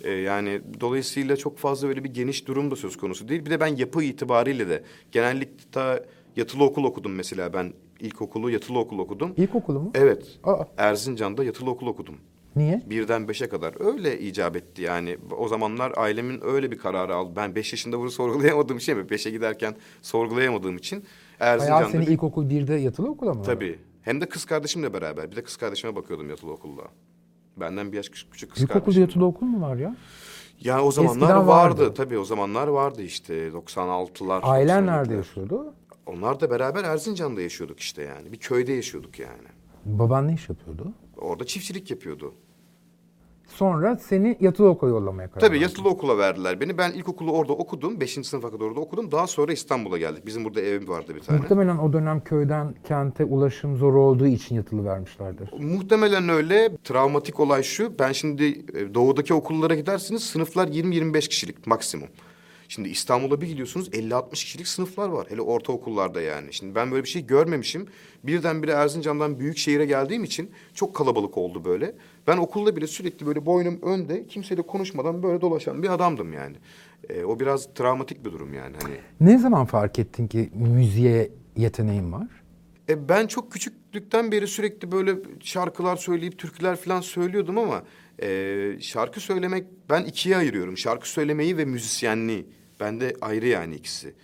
Ee, 0.05 0.11
yani 0.11 0.61
dolayısıyla 0.81 1.37
çok 1.37 1.59
fazla 1.59 1.89
öyle 1.89 2.05
bir 2.05 2.09
geniş 2.11 2.47
durum 2.47 2.71
da 2.71 2.77
söz 2.77 2.97
konusu 2.97 3.29
değil. 3.29 3.45
Bir 3.45 3.51
de 3.51 3.61
ben 3.61 3.77
yapı 3.77 4.03
itibariyle 4.03 4.69
de 4.69 4.83
genellikle 5.13 6.05
yatılı 6.37 6.65
okul 6.65 6.85
okudum 6.85 7.13
mesela 7.15 7.53
ben. 7.53 7.73
ilkokulu 8.01 8.51
yatılı 8.51 8.79
okul 8.79 8.99
okudum. 8.99 9.33
İlkokulu 9.37 9.81
mu? 9.81 9.91
Evet. 9.95 10.39
Aa, 10.45 10.65
Erzincan'da 10.79 11.45
yatılı 11.45 11.71
okul 11.71 11.87
okudum. 11.87 12.15
Niye? 12.57 12.83
Birden 12.87 13.29
beşe 13.29 13.49
kadar 13.49 13.93
öyle 13.93 14.21
icap 14.21 14.57
etti 14.57 14.83
yani. 14.83 15.19
O 15.39 15.49
zamanlar 15.49 15.93
ailemin 15.97 16.41
öyle 16.45 16.71
bir 16.71 16.79
kararı 16.79 17.15
aldı. 17.15 17.33
Ben 17.37 17.55
beş 17.55 17.73
yaşında 17.73 17.99
bunu 17.99 18.11
sorgulayamadığım 18.21 18.81
şey 18.81 18.95
mi? 18.95 19.11
Beşe 19.11 19.31
giderken 19.31 19.75
sorgulayamadığım 20.03 20.77
için 20.77 21.05
Erzincan'da... 21.41 21.89
seni 21.89 22.07
bir- 22.07 22.13
ilkokul 22.13 22.49
birde 22.51 22.75
yatılı 22.75 23.11
okula 23.11 23.35
mı? 23.35 23.43
Tabii. 23.43 23.79
Hem 24.03 24.21
de 24.21 24.27
kız 24.29 24.45
kardeşimle 24.45 24.93
beraber. 24.93 25.31
Bir 25.31 25.37
de 25.37 25.43
kız 25.43 25.57
kardeşime 25.57 25.97
bakıyordum 25.97 26.31
yatılı 26.31 26.53
okulda. 26.53 26.83
Benden 27.57 27.93
bir 27.93 27.97
yaş 27.97 28.09
küçük, 28.09 28.33
küçük 28.33 28.51
kız 28.53 28.63
İlkokul 28.63 28.81
kardeşim. 28.81 29.03
yatılı 29.03 29.25
okul 29.25 29.47
mu 29.47 29.61
var 29.67 29.77
ya? 29.77 29.97
Yani 30.61 30.83
o 30.83 30.91
zamanlar 30.93 31.15
Eskiden 31.27 31.47
vardı. 31.47 31.83
vardı. 31.83 31.95
Tabii 31.95 32.19
o 32.19 32.25
zamanlar 32.25 32.69
vardı 32.69 33.03
işte 33.03 33.49
96'lar. 33.49 34.41
Ailen 34.43 34.83
97'ler. 34.83 34.87
nerede 34.87 35.15
yaşıyordu? 35.15 35.75
Onlar 36.07 36.41
da 36.41 36.51
beraber 36.51 36.85
Erzincan'da 36.85 37.41
yaşıyorduk 37.41 37.81
işte 37.81 38.03
yani. 38.03 38.33
Bir 38.33 38.37
köyde 38.37 38.73
yaşıyorduk 38.73 39.19
yani. 39.19 39.49
Baban 39.85 40.29
ne 40.29 40.35
iş 40.35 40.49
yapıyordu? 40.49 40.93
Orada 41.21 41.45
çiftçilik 41.47 41.91
yapıyordu. 41.91 42.35
Sonra 43.47 43.97
seni 43.97 44.37
yatılı 44.41 44.69
okula 44.69 44.91
yollamaya 44.91 45.29
karar 45.31 45.41
Tabii 45.41 45.53
verdin. 45.53 45.63
yatılı 45.63 45.89
okula 45.89 46.19
verdiler 46.19 46.61
beni. 46.61 46.79
Ben 46.79 46.93
ilkokulu 46.93 47.33
orada 47.33 47.53
okudum. 47.53 48.01
Beşinci 48.01 48.29
sınıfa 48.29 48.51
kadar 48.51 48.65
orada 48.65 48.81
okudum. 48.81 49.13
Daha 49.13 49.27
sonra 49.27 49.53
İstanbul'a 49.53 49.99
geldik. 49.99 50.27
Bizim 50.27 50.45
burada 50.45 50.61
evim 50.61 50.89
vardı 50.89 51.15
bir 51.15 51.21
tane. 51.21 51.39
Muhtemelen 51.39 51.79
o 51.79 51.93
dönem 51.93 52.21
köyden 52.25 52.75
kente 52.85 53.25
ulaşım 53.25 53.77
zor 53.77 53.95
olduğu 53.95 54.27
için 54.27 54.55
yatılı 54.55 54.85
vermişlerdir. 54.85 55.51
Muhtemelen 55.59 56.29
öyle. 56.29 56.77
Travmatik 56.85 57.41
olay 57.41 57.63
şu. 57.63 57.99
Ben 57.99 58.13
şimdi 58.13 58.45
e, 58.75 58.95
doğudaki 58.95 59.35
okullara 59.35 59.75
gidersiniz. 59.75 60.23
Sınıflar 60.23 60.69
20-25 60.69 61.29
kişilik 61.29 61.67
maksimum. 61.67 62.09
Şimdi 62.71 62.89
İstanbul'a 62.89 63.41
bir 63.41 63.47
gidiyorsunuz 63.47 63.89
50-60 63.89 64.31
kişilik 64.31 64.69
sınıflar 64.69 65.09
var. 65.09 65.27
Hele 65.31 65.41
ortaokullarda 65.41 66.21
yani. 66.21 66.53
Şimdi 66.53 66.75
ben 66.75 66.91
böyle 66.91 67.05
bir 67.05 67.09
şey 67.09 67.27
görmemişim. 67.27 67.87
Birdenbire 68.25 68.73
Erzincan'dan 68.73 69.39
büyük 69.39 69.59
şehire 69.59 69.87
geldiğim 69.87 70.25
için 70.25 70.51
çok 70.75 70.97
kalabalık 70.97 71.39
oldu 71.39 71.65
böyle. 71.65 71.95
Ben 72.27 72.37
okulda 72.37 72.77
bile 72.77 72.87
sürekli 72.87 73.27
böyle 73.27 73.47
boynum 73.47 73.79
önde 73.83 74.27
kimseyle 74.27 74.63
konuşmadan 74.63 75.23
böyle 75.23 75.41
dolaşan 75.41 75.83
bir 75.83 75.89
adamdım 75.89 76.33
yani. 76.33 76.57
E, 77.09 77.25
o 77.25 77.41
biraz 77.41 77.75
travmatik 77.75 78.25
bir 78.25 78.33
durum 78.33 78.55
yani. 78.55 78.77
Hani 78.83 78.95
Ne 79.21 79.39
zaman 79.39 79.67
fark 79.67 79.99
ettin 79.99 80.29
ki 80.29 80.51
müziğe 80.55 81.31
yeteneğin 81.57 82.13
var? 82.13 82.29
E 82.89 83.09
ben 83.09 83.27
çok 83.27 83.53
küçüklükten 83.53 84.33
beri 84.33 84.47
sürekli 84.47 84.93
böyle 84.93 85.15
şarkılar 85.41 85.97
söyleyip 85.97 86.39
türküler 86.39 86.77
falan 86.77 87.01
söylüyordum 87.01 87.59
ama 87.59 87.83
e, 88.23 88.77
şarkı 88.81 89.21
söylemek 89.21 89.65
ben 89.91 90.05
ikiye 90.05 90.37
ayırıyorum. 90.37 90.79
Şarkı 90.79 91.09
söylemeyi 91.09 91.57
ve 91.57 91.65
müzisyenliği. 91.65 92.60
Bende 92.81 93.17
ayrı 93.21 93.47
yani 93.47 93.75
ikisi. 93.75 94.15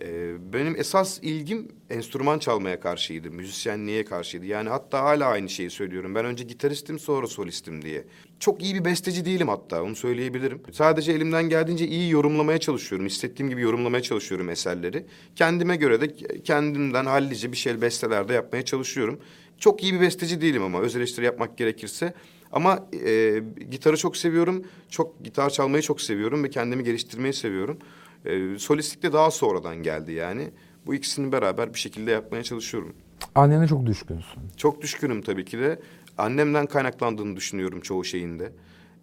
E, 0.00 0.34
benim 0.52 0.76
esas 0.76 1.18
ilgim 1.22 1.68
enstrüman 1.90 2.38
çalmaya 2.38 2.80
karşıydı, 2.80 3.30
müzisyenliğe 3.30 4.04
karşıydı. 4.04 4.46
Yani 4.46 4.68
hatta 4.68 5.04
hala 5.04 5.26
aynı 5.26 5.48
şeyi 5.48 5.70
söylüyorum. 5.70 6.14
Ben 6.14 6.24
önce 6.24 6.44
gitaristim 6.44 6.98
sonra 6.98 7.26
solistim 7.26 7.82
diye. 7.82 8.04
Çok 8.40 8.62
iyi 8.62 8.74
bir 8.74 8.84
besteci 8.84 9.24
değilim 9.24 9.48
hatta 9.48 9.82
onu 9.82 9.96
söyleyebilirim. 9.96 10.62
Sadece 10.72 11.12
elimden 11.12 11.48
geldiğince 11.48 11.86
iyi 11.86 12.10
yorumlamaya 12.10 12.58
çalışıyorum. 12.58 13.06
İstediğim 13.06 13.50
gibi 13.50 13.60
yorumlamaya 13.60 14.02
çalışıyorum 14.02 14.50
eserleri. 14.50 15.06
Kendime 15.36 15.76
göre 15.76 16.00
de 16.00 16.14
kendimden 16.44 17.06
hallice 17.06 17.52
bir 17.52 17.56
şey 17.56 17.80
bestelerde 17.80 18.32
yapmaya 18.32 18.64
çalışıyorum. 18.64 19.20
Çok 19.58 19.82
iyi 19.82 19.94
bir 19.94 20.00
besteci 20.00 20.40
değilim 20.40 20.62
ama 20.62 20.80
öz 20.80 20.96
eleştiri 20.96 21.24
yapmak 21.24 21.58
gerekirse. 21.58 22.14
Ama 22.52 22.86
e, 23.06 23.42
gitarı 23.70 23.96
çok 23.96 24.16
seviyorum. 24.16 24.64
Çok 24.88 25.24
gitar 25.24 25.50
çalmayı 25.50 25.82
çok 25.82 26.00
seviyorum 26.00 26.44
ve 26.44 26.50
kendimi 26.50 26.84
geliştirmeyi 26.84 27.34
seviyorum. 27.34 27.78
E, 28.24 28.58
solistlik 28.58 29.02
de 29.02 29.12
daha 29.12 29.30
sonradan 29.30 29.76
geldi 29.76 30.12
yani. 30.12 30.50
Bu 30.86 30.94
ikisini 30.94 31.32
beraber 31.32 31.74
bir 31.74 31.78
şekilde 31.78 32.10
yapmaya 32.10 32.42
çalışıyorum. 32.42 32.92
Annene 33.34 33.68
çok 33.68 33.86
düşkünsün. 33.86 34.42
Çok 34.56 34.82
düşkünüm 34.82 35.22
tabii 35.22 35.44
ki 35.44 35.58
de. 35.58 35.80
Annemden 36.18 36.66
kaynaklandığını 36.66 37.36
düşünüyorum 37.36 37.80
çoğu 37.80 38.04
şeyinde. 38.04 38.52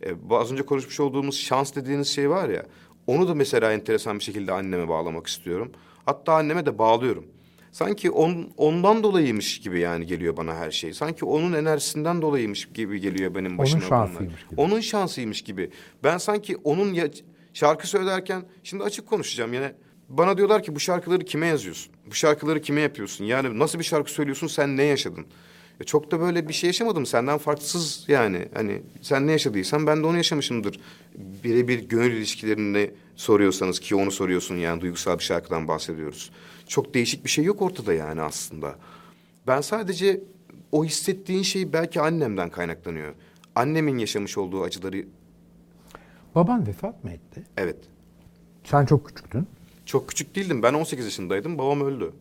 E, 0.01 0.13
az 0.31 0.51
önce 0.51 0.63
konuşmuş 0.65 0.99
olduğumuz 0.99 1.38
şans 1.38 1.75
dediğiniz 1.75 2.07
şey 2.07 2.29
var 2.29 2.49
ya... 2.49 2.65
...onu 3.07 3.27
da 3.27 3.35
mesela 3.35 3.71
enteresan 3.73 4.19
bir 4.19 4.23
şekilde 4.23 4.53
anneme 4.53 4.88
bağlamak 4.88 5.27
istiyorum. 5.27 5.71
Hatta 6.05 6.33
anneme 6.33 6.65
de 6.65 6.77
bağlıyorum. 6.77 7.25
Sanki 7.71 8.12
on, 8.12 8.51
ondan 8.58 9.03
dolayıymış 9.03 9.60
gibi 9.60 9.79
yani 9.79 10.05
geliyor 10.05 10.38
bana 10.38 10.55
her 10.55 10.71
şey. 10.71 10.93
Sanki 10.93 11.25
onun 11.25 11.53
enerjisinden 11.53 12.21
dolayıymış 12.21 12.69
gibi 12.73 12.99
geliyor 12.99 13.36
benim 13.36 13.58
başıma 13.58 13.82
bunlar. 13.82 13.89
şansıymış 13.89 14.47
gibi. 14.49 14.62
Onun 14.62 14.79
şansıymış 14.79 15.41
gibi. 15.41 15.71
Ben 16.03 16.17
sanki 16.17 16.58
onun 16.58 16.93
ya, 16.93 17.08
şarkı 17.53 17.88
söylerken... 17.88 18.43
...şimdi 18.63 18.84
açık 18.84 19.08
konuşacağım 19.08 19.53
yine... 19.53 19.73
Bana 20.10 20.38
diyorlar 20.38 20.63
ki 20.63 20.75
bu 20.75 20.79
şarkıları 20.79 21.25
kime 21.25 21.47
yazıyorsun? 21.47 21.93
Bu 22.10 22.13
şarkıları 22.15 22.62
kime 22.62 22.82
yapıyorsun? 22.82 23.25
Yani 23.25 23.60
nasıl 23.60 23.79
bir 23.79 23.84
şarkı 23.84 24.12
söylüyorsun? 24.12 24.47
Sen 24.47 24.77
ne 24.77 24.84
yaşadın? 24.84 25.25
E 25.82 25.84
çok 25.84 26.12
da 26.12 26.19
böyle 26.19 26.47
bir 26.47 26.53
şey 26.53 26.67
yaşamadım. 26.67 27.05
Senden 27.05 27.38
farksız 27.38 28.05
yani. 28.08 28.47
Hani 28.53 28.82
sen 29.01 29.27
ne 29.27 29.32
yaşadıysan 29.32 29.88
ben 29.88 30.03
de 30.03 30.08
onu 30.08 30.17
yaşamışımdır. 30.17 30.79
Birebir 31.43 31.79
gönül 31.79 32.13
ilişkilerini 32.13 32.91
soruyorsanız 33.15 33.79
ki 33.79 33.95
onu 33.95 34.12
soruyorsun 34.12 34.55
yani 34.55 34.82
duygusal 34.82 35.19
bir 35.19 35.23
şarkıdan 35.23 35.67
bahsediyoruz. 35.67 36.32
Çok 36.69 36.93
değişik 36.93 37.25
bir 37.25 37.29
şey 37.29 37.45
yok 37.45 37.62
ortada 37.62 37.93
yani 37.93 38.21
aslında. 38.21 38.75
Ben 39.47 39.62
sadece 39.62 40.21
o 40.71 40.86
hissettiğin 40.86 41.43
şey 41.43 41.73
belki 41.73 42.01
annemden 42.01 42.49
kaynaklanıyor. 42.49 43.13
Annemin 43.55 43.97
yaşamış 43.97 44.38
olduğu 44.38 44.63
acıları 44.63 45.05
Baban 46.36 46.67
vefat 46.67 47.03
mı 47.03 47.12
etti? 47.12 47.43
evet. 47.58 47.77
Sen 48.63 48.86
çok 48.86 49.08
küçüktün. 49.08 49.47
Çok 49.86 50.10
küçük 50.10 50.36
değildim. 50.36 50.63
Ben 50.63 50.73
18 50.73 51.05
yaşındaydım. 51.05 51.58
Babam 51.58 51.82
öldü. 51.82 52.13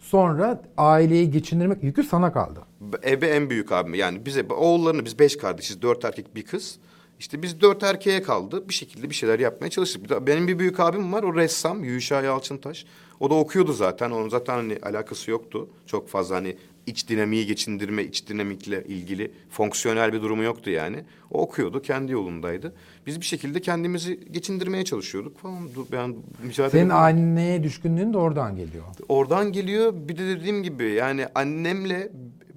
Sonra 0.00 0.62
aileyi 0.76 1.30
geçindirmek 1.30 1.82
yükü 1.82 2.02
sana 2.02 2.32
kaldı. 2.32 2.60
Ebe 3.06 3.26
en 3.26 3.50
büyük 3.50 3.72
abim. 3.72 3.94
Yani 3.94 4.26
bize 4.26 4.46
oğullarını 4.50 5.04
biz 5.04 5.18
beş 5.18 5.36
kardeşiz. 5.36 5.82
Dört 5.82 6.04
erkek 6.04 6.34
bir 6.34 6.42
kız. 6.42 6.78
İşte 7.18 7.42
biz 7.42 7.60
dört 7.60 7.82
erkeğe 7.82 8.22
kaldı. 8.22 8.68
Bir 8.68 8.74
şekilde 8.74 9.10
bir 9.10 9.14
şeyler 9.14 9.38
yapmaya 9.38 9.70
çalıştık. 9.70 10.04
Bir 10.04 10.08
de 10.08 10.26
Benim 10.26 10.48
bir 10.48 10.58
büyük 10.58 10.80
abim 10.80 11.12
var. 11.12 11.22
O 11.22 11.36
ressam. 11.36 11.84
Yuşa 11.84 12.22
Yalçıntaş. 12.22 12.86
O 13.20 13.30
da 13.30 13.34
okuyordu 13.34 13.72
zaten. 13.72 14.10
Onun 14.10 14.28
zaten 14.28 14.54
hani 14.54 14.78
alakası 14.82 15.30
yoktu. 15.30 15.68
Çok 15.86 16.08
fazla 16.08 16.36
hani 16.36 16.56
iç 16.86 17.08
dinamiği 17.08 17.46
geçindirme, 17.46 18.04
iç 18.04 18.28
dinamikle 18.28 18.84
ilgili 18.84 19.32
fonksiyonel 19.50 20.12
bir 20.12 20.22
durumu 20.22 20.42
yoktu 20.42 20.70
yani. 20.70 21.04
O 21.30 21.42
okuyordu, 21.42 21.82
kendi 21.82 22.12
yolundaydı. 22.12 22.74
Biz 23.06 23.20
bir 23.20 23.26
şekilde 23.26 23.60
kendimizi 23.60 24.20
geçindirmeye 24.30 24.84
çalışıyorduk 24.84 25.38
falan. 25.38 25.74
Dur, 25.74 25.86
Ben 25.92 26.16
mücadele 26.42 26.70
Senin 26.70 26.90
anneye 26.90 27.62
düşkünlüğün 27.62 28.12
de 28.12 28.18
oradan 28.18 28.56
geliyor. 28.56 28.84
Oradan 29.08 29.52
geliyor. 29.52 29.92
Bir 29.94 30.18
de 30.18 30.26
dediğim 30.26 30.62
gibi 30.62 30.84
yani 30.90 31.26
annemle 31.34 32.12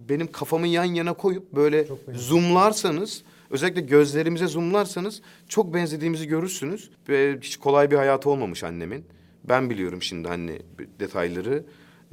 benim 0.09 0.31
kafamı 0.31 0.67
yan 0.67 0.83
yana 0.83 1.13
koyup 1.13 1.55
böyle 1.55 1.87
zoomlarsanız 2.13 3.23
özellikle 3.49 3.81
gözlerimize 3.81 4.47
zoomlarsanız 4.47 5.21
çok 5.47 5.73
benzediğimizi 5.73 6.27
görürsünüz. 6.27 6.91
Ve 7.09 7.37
hiç 7.41 7.57
kolay 7.57 7.91
bir 7.91 7.95
hayatı 7.95 8.29
olmamış 8.29 8.63
annemin. 8.63 9.05
Ben 9.43 9.69
biliyorum 9.69 10.01
şimdi 10.01 10.27
hani 10.27 10.59
detayları. 10.99 11.65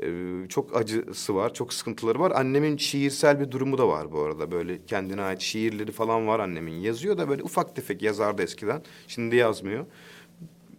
Ee, 0.03 0.49
çok 0.49 0.77
acısı 0.77 1.35
var, 1.35 1.55
çok 1.55 1.73
sıkıntıları 1.73 2.21
var. 2.21 2.31
Annemin 2.31 2.77
şiirsel 2.77 3.41
bir 3.41 3.51
durumu 3.51 3.79
da 3.79 3.89
var 3.89 4.13
bu 4.13 4.21
arada. 4.21 4.51
Böyle 4.51 4.85
kendine 4.87 5.23
ait 5.23 5.41
şiirleri 5.41 5.93
falan 5.93 6.27
var 6.27 6.41
annemin. 6.41 6.73
Yazıyor 6.73 7.19
da 7.19 7.29
böyle 7.29 7.43
ufak 7.43 7.77
tefek 7.77 8.03
yazardı 8.03 8.43
eskiden. 8.43 8.83
Şimdi 9.09 9.37
yazmıyor. 9.37 9.87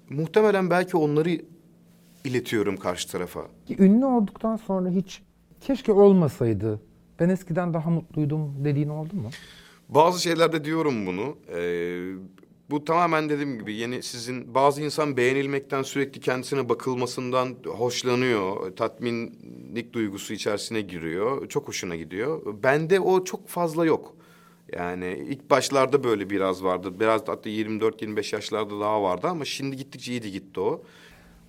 Muhtemelen 0.10 0.70
belki 0.70 0.98
onları 0.98 1.42
iletiyorum 2.24 2.78
karşı 2.78 3.12
tarafa. 3.12 3.42
Ünlü 3.80 4.06
olduktan 4.06 4.56
sonra 4.56 4.90
hiç 4.90 5.22
keşke 5.62 5.92
olmasaydı. 5.92 6.82
Ben 7.20 7.30
eskiden 7.30 7.74
daha 7.74 7.90
mutluydum 7.90 8.66
dediğin 8.66 8.90
oldu 8.90 9.16
mu? 9.16 9.30
Bazı 9.90 10.22
şeylerde 10.22 10.64
diyorum 10.66 11.06
bunu. 11.06 11.38
Ee, 11.56 12.12
bu 12.70 12.86
tamamen 12.86 13.30
dediğim 13.30 13.60
gibi 13.60 13.74
yeni 13.74 14.04
sizin 14.04 14.56
bazı 14.56 14.82
insan 14.82 15.18
beğenilmekten 15.18 15.84
sürekli 15.84 16.20
kendisine 16.20 16.70
bakılmasından 16.70 17.56
hoşlanıyor. 17.66 18.76
Tatminlik 18.76 19.94
duygusu 19.94 20.34
içerisine 20.34 20.82
giriyor. 20.82 21.50
Çok 21.50 21.68
hoşuna 21.68 21.96
gidiyor. 21.96 22.42
Bende 22.64 23.00
o 23.00 23.24
çok 23.24 23.48
fazla 23.48 23.86
yok. 23.86 24.16
Yani 24.74 25.26
ilk 25.30 25.50
başlarda 25.50 26.04
böyle 26.04 26.30
biraz 26.30 26.64
vardı. 26.64 27.00
Biraz 27.00 27.22
hatta 27.28 27.50
24-25 27.50 28.36
yaşlarda 28.36 28.80
daha 28.80 29.04
vardı 29.04 29.28
ama 29.28 29.46
şimdi 29.46 29.78
gittikçe 29.78 30.12
iyiydi 30.12 30.32
gitti 30.32 30.60
o. 30.60 30.84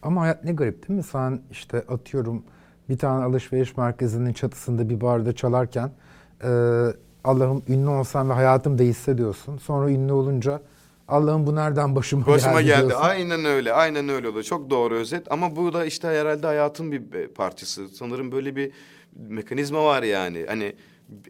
Ama 0.02 0.20
hayat 0.22 0.44
ne 0.44 0.52
garip 0.52 0.88
değil 0.88 0.96
mi? 0.96 1.02
Sen 1.02 1.42
işte 1.50 1.78
atıyorum 1.88 2.44
bir 2.88 2.98
tane 2.98 3.24
alışveriş 3.24 3.76
merkezinin 3.76 4.32
çatısında 4.32 4.88
bir 4.88 5.00
barda 5.00 5.34
çalarken 5.34 5.92
e, 6.44 6.48
Allah'ım 7.26 7.62
ünlü 7.68 7.88
olsam 7.88 8.30
ve 8.30 8.32
hayatım 8.32 8.78
değişse 8.78 9.18
diyorsun. 9.18 9.58
Sonra 9.58 9.90
ünlü 9.90 10.12
olunca 10.12 10.60
Allah'ım 11.08 11.46
bu 11.46 11.54
nereden 11.54 11.96
başıma, 11.96 12.26
Başıma 12.26 12.60
geldi, 12.62 12.66
geldi. 12.76 12.88
diyorsun. 12.88 13.06
Aynen 13.08 13.44
öyle. 13.44 13.72
Aynen 13.72 14.08
öyle 14.08 14.28
oluyor. 14.28 14.44
Çok 14.44 14.70
doğru 14.70 14.94
özet. 14.94 15.32
Ama 15.32 15.56
bu 15.56 15.72
da 15.72 15.84
işte 15.84 16.08
herhalde 16.08 16.46
hayatın 16.46 16.92
bir 16.92 17.12
e, 17.14 17.26
parçası. 17.28 17.88
Sanırım 17.88 18.32
böyle 18.32 18.56
bir 18.56 18.72
mekanizma 19.16 19.84
var 19.84 20.02
yani. 20.02 20.44
Hani 20.48 20.72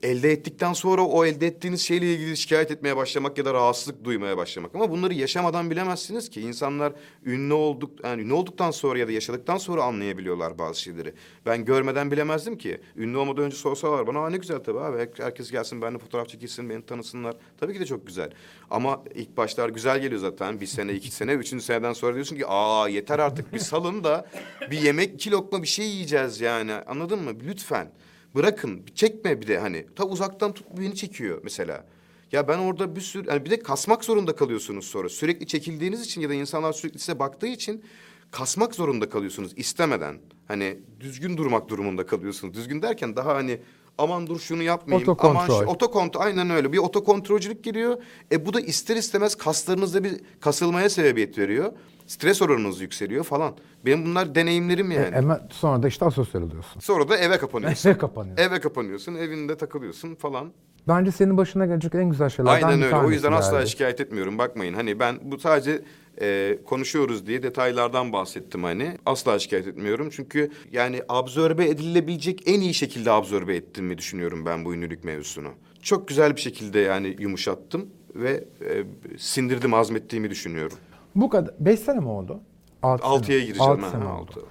elde 0.03 0.33
ettikten 0.33 0.73
sonra 0.73 1.03
o 1.03 1.25
elde 1.25 1.47
ettiğiniz 1.47 1.81
şeyle 1.81 2.15
ilgili 2.15 2.37
şikayet 2.37 2.71
etmeye 2.71 2.97
başlamak 2.97 3.39
ya 3.39 3.45
da 3.45 3.55
rahatsızlık 3.55 4.05
duymaya 4.05 4.37
başlamak. 4.37 4.75
Ama 4.75 4.91
bunları 4.91 5.15
yaşamadan 5.15 5.71
bilemezsiniz 5.71 6.31
ki. 6.31 6.41
İnsanlar 6.41 6.93
ünlü 7.25 7.55
olduk 7.55 7.91
yani 8.05 8.23
ünlü 8.23 8.33
olduktan 8.33 8.71
sonra 8.71 8.99
ya 8.99 9.09
da 9.09 9.12
yaşadıktan 9.12 9.57
sonra 9.57 9.85
anlayabiliyorlar 9.85 10.59
bazı 10.59 10.81
şeyleri. 10.81 11.15
Ben 11.47 11.65
görmeden 11.65 12.11
bilemezdim 12.11 12.59
ki. 12.59 12.81
Ünlü 12.97 13.17
olmadan 13.17 13.45
önce 13.45 13.57
sorsalar 13.57 14.07
bana 14.07 14.31
ne 14.31 14.37
güzel 14.37 14.59
tabii 14.59 14.81
abi. 14.81 15.09
Herkes 15.19 15.51
gelsin 15.51 15.83
benimle 15.83 15.99
fotoğraf 15.99 16.29
çekilsin, 16.29 16.71
beni 16.71 16.87
tanısınlar. 16.87 17.37
Tabii 17.59 17.73
ki 17.73 17.81
de 17.81 17.87
çok 17.87 18.07
güzel. 18.07 18.31
Ama 18.71 19.03
ilk 19.15 19.37
başlar 19.37 19.69
güzel 19.69 20.01
geliyor 20.01 20.21
zaten. 20.21 20.61
Bir 20.61 20.67
sene, 20.67 20.93
iki 20.93 21.11
sene, 21.11 21.33
üçüncü 21.33 21.65
seneden 21.65 21.93
sonra 21.93 22.15
diyorsun 22.15 22.37
ki 22.37 22.47
aa 22.47 22.89
yeter 22.89 23.19
artık 23.19 23.53
bir 23.53 23.59
salın 23.59 24.05
da 24.05 24.27
bir 24.71 24.79
yemek, 24.79 25.15
iki 25.15 25.31
lokma 25.31 25.62
bir 25.62 25.69
şey 25.69 25.87
yiyeceğiz 25.87 26.41
yani. 26.41 26.73
Anladın 26.73 27.19
mı? 27.19 27.31
Lütfen. 27.47 27.91
Bırakın. 28.37 28.83
Çekme 28.94 29.40
bir 29.40 29.46
de 29.46 29.59
hani. 29.59 29.87
Ta 29.96 30.05
uzaktan 30.05 30.55
tut 30.55 30.66
beni 30.79 30.94
çekiyor 30.94 31.40
mesela. 31.44 31.87
Ya 32.33 32.49
ben 32.49 32.59
orada 32.59 32.96
bir 32.96 33.01
sürü... 33.01 33.29
Yani 33.29 33.44
bir 33.44 33.51
de 33.51 33.59
kasmak 33.59 34.05
zorunda 34.05 34.37
kalıyorsunuz 34.37 34.87
sonra. 34.87 35.09
Sürekli 35.09 35.46
çekildiğiniz 35.46 36.01
için 36.01 36.20
ya 36.20 36.29
da 36.29 36.35
insanlar 36.35 36.72
sürekli 36.72 36.99
size 36.99 37.18
baktığı 37.18 37.46
için... 37.46 37.85
Kasmak 38.31 38.75
zorunda 38.75 39.09
kalıyorsunuz 39.09 39.53
istemeden. 39.57 40.18
Hani 40.49 40.79
düzgün 41.01 41.37
durmak 41.37 41.68
durumunda 41.68 42.07
kalıyorsunuz. 42.07 42.55
Düzgün 42.55 42.83
derken 42.83 43.16
daha 43.16 43.35
hani 43.35 43.61
aman 43.99 44.27
dur 44.27 44.39
şunu 44.39 44.63
yapmayayım. 44.63 45.09
Aman 45.09 45.31
Otokontrol. 45.31 45.65
şu, 45.65 45.71
otokontrol 45.71 46.21
aynen 46.21 46.51
öyle. 46.51 46.73
Bir 46.73 46.79
otokontrolcülük 46.79 47.65
geliyor. 47.65 47.99
E 48.33 48.47
bu 48.47 48.55
da 48.55 48.61
ister 48.61 48.97
istemez 48.97 49.35
kaslarınızda 49.35 50.05
bir 50.05 50.21
kasılmaya 50.41 50.89
sebebiyet 50.91 51.39
veriyor. 51.39 51.73
Stres 52.07 52.43
oranınız 52.43 52.81
yükseliyor 52.81 53.25
falan. 53.25 53.55
Benim 53.85 54.05
bunlar 54.07 54.35
deneyimlerim 54.35 54.91
yani. 54.91 55.17
Hemen 55.17 55.41
sonra 55.51 55.83
da 55.83 55.89
işte 55.89 56.05
asosyal 56.05 56.43
oluyorsun. 56.43 56.81
Sonra 56.81 57.09
da 57.09 57.17
eve 57.17 57.39
kapanıyorsun. 57.39 57.89
Eve 57.91 57.99
kapanıyorsun. 57.99 58.45
Eve 58.45 58.61
kapanıyorsun, 58.61 59.15
evinde 59.15 59.57
takılıyorsun 59.57 60.15
falan. 60.15 60.53
Bence 60.89 61.13
senin 61.13 61.37
başına 61.37 61.67
gelecek 61.67 61.95
en 61.95 62.11
güzel 62.11 62.29
şeylerden 62.29 62.67
Aynen 62.67 62.81
bir 62.81 62.87
öyle. 62.87 62.97
O 62.97 63.11
yüzden 63.11 63.33
asla 63.33 63.67
şikayet 63.67 64.01
etmiyorum. 64.01 64.39
Bakmayın 64.39 64.75
hani 64.75 64.99
ben 65.01 65.19
bu 65.23 65.39
sadece 65.39 65.83
e, 66.20 66.59
konuşuyoruz 66.64 67.26
diye 67.26 67.42
detaylardan 67.42 68.12
bahsettim 68.12 68.64
hani. 68.64 68.98
Asla 69.07 69.38
şikayet 69.38 69.66
etmiyorum. 69.66 70.11
Çünkü 70.12 70.50
yani 70.72 71.02
absorbe 71.09 71.68
edilebilecek 71.68 72.42
en 72.46 72.61
iyi 72.61 72.74
şekilde 72.74 73.11
absorbe 73.11 73.57
ettiğimi 73.57 73.98
düşünüyorum 73.98 74.46
ben 74.46 74.64
bu 74.64 74.74
ünlülük 74.74 75.05
mevzusunu. 75.05 75.48
Çok 75.83 76.09
güzel 76.09 76.37
bir 76.37 76.40
şekilde 76.40 76.79
yani 76.79 77.16
yumuşattım 77.18 77.88
ve 78.14 78.44
e, 78.61 78.85
sindirdim, 79.18 79.74
azmettiğimi 79.74 80.31
düşünüyorum. 80.31 80.79
Bu 81.14 81.29
kadar. 81.29 81.55
Beş 81.61 81.81
sene 81.81 82.00
mi 82.00 82.09
oldu? 82.09 82.40
Altı 82.83 83.02
sene. 83.02 83.12
Altıya 83.12 83.40
gireceğim. 83.40 83.70
Altı 83.70 83.90
sene 83.90 84.05
altı. 84.05 84.40
oldu. 84.40 84.48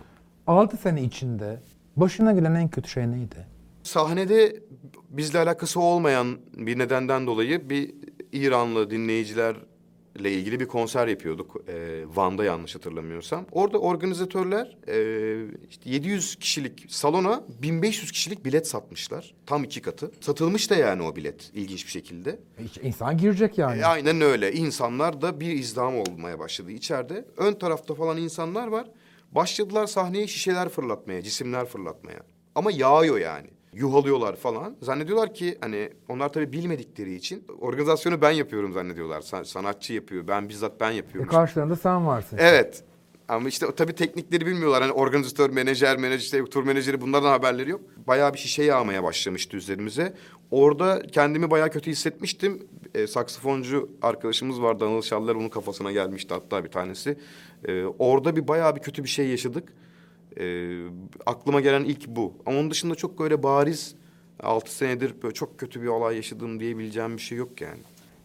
Altı 0.47 0.77
sene 0.77 1.03
içinde 1.03 1.61
başına 1.95 2.33
gelen 2.33 2.55
en 2.55 2.69
kötü 2.69 2.89
şey 2.89 3.11
neydi? 3.11 3.47
Sahnede 3.83 4.55
bizle 5.09 5.39
alakası 5.39 5.79
olmayan 5.79 6.37
bir 6.57 6.79
nedenden 6.79 7.27
dolayı 7.27 7.69
bir 7.69 7.93
İranlı 8.31 8.89
dinleyicilerle 10.15 10.31
ilgili 10.31 10.59
bir 10.59 10.65
konser 10.67 11.07
yapıyorduk. 11.07 11.55
Ee, 11.67 12.03
Van'da 12.15 12.43
yanlış 12.43 12.75
hatırlamıyorsam. 12.75 13.45
Orada 13.51 13.77
organizatörler 13.79 14.77
e, 14.87 14.97
işte 15.69 15.89
700 15.89 16.35
kişilik 16.35 16.85
salona 16.89 17.43
1500 17.61 18.11
kişilik 18.11 18.45
bilet 18.45 18.67
satmışlar. 18.67 19.33
Tam 19.45 19.63
iki 19.63 19.81
katı. 19.81 20.11
Satılmış 20.21 20.69
da 20.69 20.75
yani 20.75 21.03
o 21.03 21.15
bilet 21.15 21.51
ilginç 21.53 21.85
bir 21.85 21.91
şekilde. 21.91 22.39
Hiç 22.59 22.77
insan 22.77 23.17
girecek 23.17 23.57
yani. 23.57 23.81
E, 23.81 23.85
aynen 23.85 24.21
öyle. 24.21 24.53
İnsanlar 24.53 25.21
da 25.21 25.39
bir 25.39 25.51
izdiham 25.51 25.95
olmaya 25.99 26.39
başladı 26.39 26.71
içeride. 26.71 27.25
Ön 27.37 27.53
tarafta 27.53 27.93
falan 27.95 28.17
insanlar 28.17 28.67
var. 28.67 28.87
Başladılar 29.31 29.87
sahneye 29.87 30.27
şişeler 30.27 30.69
fırlatmaya, 30.69 31.21
cisimler 31.21 31.65
fırlatmaya. 31.65 32.19
Ama 32.55 32.71
yağıyor 32.71 33.17
yani. 33.17 33.47
Yuhalıyorlar 33.75 34.35
falan. 34.35 34.75
Zannediyorlar 34.81 35.33
ki 35.33 35.57
hani 35.61 35.89
onlar 36.09 36.33
tabii 36.33 36.51
bilmedikleri 36.51 37.15
için 37.15 37.43
organizasyonu 37.59 38.21
ben 38.21 38.31
yapıyorum 38.31 38.73
zannediyorlar. 38.73 39.21
San- 39.21 39.43
sanatçı 39.43 39.93
yapıyor. 39.93 40.27
Ben 40.27 40.49
bizzat 40.49 40.79
ben 40.79 40.91
E 40.91 40.95
yapıyorum. 40.95 41.29
karşılarında 41.31 41.75
sen 41.75 42.07
varsın. 42.07 42.37
Evet. 42.41 42.83
Ama 43.27 43.47
işte 43.49 43.65
tabii 43.75 43.93
teknikleri 43.93 44.45
bilmiyorlar. 44.45 44.81
Hani 44.81 44.91
organizatör, 44.91 45.49
menajer, 45.49 45.97
menajer, 45.97 46.19
işte, 46.19 46.45
tur 46.45 46.63
menajeri 46.63 47.01
bunlardan 47.01 47.29
haberleri 47.29 47.69
yok. 47.69 47.81
Bayağı 48.07 48.33
bir 48.33 48.37
şişe 48.37 48.63
yağmaya 48.63 49.03
başlamıştı 49.03 49.57
üzerimize. 49.57 50.13
Orada 50.51 51.01
kendimi 51.11 51.51
bayağı 51.51 51.69
kötü 51.71 51.91
hissetmiştim. 51.91 52.67
E, 52.95 53.07
saksafoncu 53.07 53.89
arkadaşımız 54.01 54.61
vardı 54.61 54.85
Anıl 54.85 55.01
Şallar 55.01 55.35
onun 55.35 55.49
kafasına 55.49 55.91
gelmişti 55.91 56.33
hatta 56.33 56.63
bir 56.63 56.69
tanesi. 56.69 57.17
E, 57.67 57.83
orada 57.83 58.35
bir 58.35 58.47
bayağı 58.47 58.75
bir 58.75 58.81
kötü 58.81 59.03
bir 59.03 59.09
şey 59.09 59.27
yaşadık. 59.27 59.73
E, 60.39 60.75
aklıma 61.25 61.61
gelen 61.61 61.83
ilk 61.83 62.07
bu. 62.07 62.33
Ama 62.45 62.59
onun 62.59 62.71
dışında 62.71 62.95
çok 62.95 63.19
böyle 63.19 63.43
bariz 63.43 63.95
altı 64.43 64.75
senedir 64.75 65.13
böyle 65.23 65.33
çok 65.33 65.59
kötü 65.59 65.81
bir 65.81 65.87
olay 65.87 66.15
yaşadım 66.15 66.59
diyebileceğim 66.59 67.17
bir 67.17 67.21
şey 67.21 67.37
yok 67.37 67.61
yani. 67.61 67.79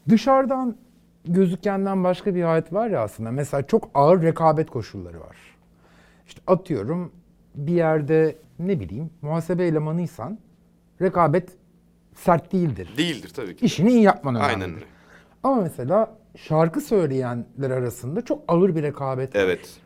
Dışarıdan 0.09 0.77
gözükenden 1.25 2.05
başka 2.05 2.35
bir 2.35 2.42
hayat 2.42 2.73
var 2.73 2.90
ya 2.90 3.01
aslında. 3.01 3.31
Mesela 3.31 3.66
çok 3.66 3.90
ağır 3.94 4.23
rekabet 4.23 4.70
koşulları 4.70 5.20
var. 5.20 5.37
İşte 6.27 6.40
atıyorum 6.46 7.12
bir 7.55 7.73
yerde 7.73 8.37
ne 8.59 8.81
bileyim 8.81 9.11
muhasebe 9.23 9.66
elemanıysan 9.66 10.38
rekabet 11.03 11.49
sert 12.14 12.53
değildir. 12.53 12.94
Değildir 12.96 13.33
tabii 13.37 13.57
ki. 13.57 13.66
İşini 13.66 13.90
iyi 13.90 14.03
yapman 14.03 14.35
önemlidir. 14.35 14.55
Aynen 14.62 14.75
öyle. 14.75 14.85
Ama 15.42 15.62
mesela 15.62 16.16
şarkı 16.37 16.81
söyleyenler 16.81 17.70
arasında 17.70 18.23
çok 18.23 18.42
ağır 18.49 18.77
bir 18.77 18.83
rekabet 18.83 19.37
var. 19.37 19.40
Evet. 19.40 19.81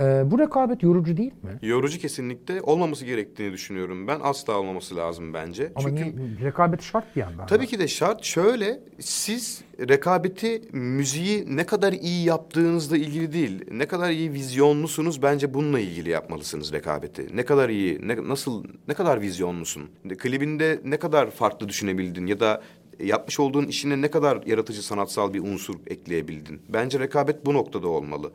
Ee, 0.00 0.30
bu 0.30 0.38
rekabet 0.38 0.82
yorucu 0.82 1.16
değil 1.16 1.32
mi? 1.42 1.58
Yorucu 1.68 1.98
kesinlikle 1.98 2.60
olmaması 2.62 3.04
gerektiğini 3.04 3.52
düşünüyorum 3.52 4.08
ben. 4.08 4.20
Asla 4.22 4.58
olmaması 4.58 4.96
lazım 4.96 5.34
bence. 5.34 5.72
Ama 5.76 5.88
Çünkü 5.88 6.02
niye? 6.04 6.12
rekabet 6.44 6.82
şart 6.82 7.16
bir 7.16 7.20
yandan. 7.20 7.46
tabii 7.46 7.66
ki 7.66 7.78
de 7.78 7.88
şart 7.88 8.24
şöyle 8.24 8.80
siz 9.00 9.62
rekabeti 9.88 10.62
müziği 10.72 11.56
ne 11.56 11.66
kadar 11.66 11.92
iyi 11.92 12.24
yaptığınızla 12.26 12.96
ilgili 12.96 13.32
değil. 13.32 13.64
Ne 13.70 13.86
kadar 13.86 14.10
iyi 14.10 14.32
vizyonlusunuz 14.32 15.22
bence 15.22 15.54
bununla 15.54 15.80
ilgili 15.80 16.10
yapmalısınız 16.10 16.72
rekabeti. 16.72 17.36
Ne 17.36 17.44
kadar 17.44 17.68
iyi, 17.68 18.08
ne, 18.08 18.28
nasıl, 18.28 18.64
ne 18.88 18.94
kadar 18.94 19.20
vizyonlusun. 19.20 19.90
Klibinde 20.18 20.80
ne 20.84 20.96
kadar 20.96 21.30
farklı 21.30 21.68
düşünebildin 21.68 22.26
ya 22.26 22.40
da 22.40 22.62
yapmış 23.04 23.40
olduğun 23.40 23.66
işine 23.66 24.00
ne 24.00 24.10
kadar 24.10 24.42
yaratıcı 24.46 24.86
sanatsal 24.86 25.34
bir 25.34 25.40
unsur 25.40 25.74
ekleyebildin. 25.86 26.60
Bence 26.68 26.98
rekabet 27.00 27.46
bu 27.46 27.54
noktada 27.54 27.88
olmalı. 27.88 28.32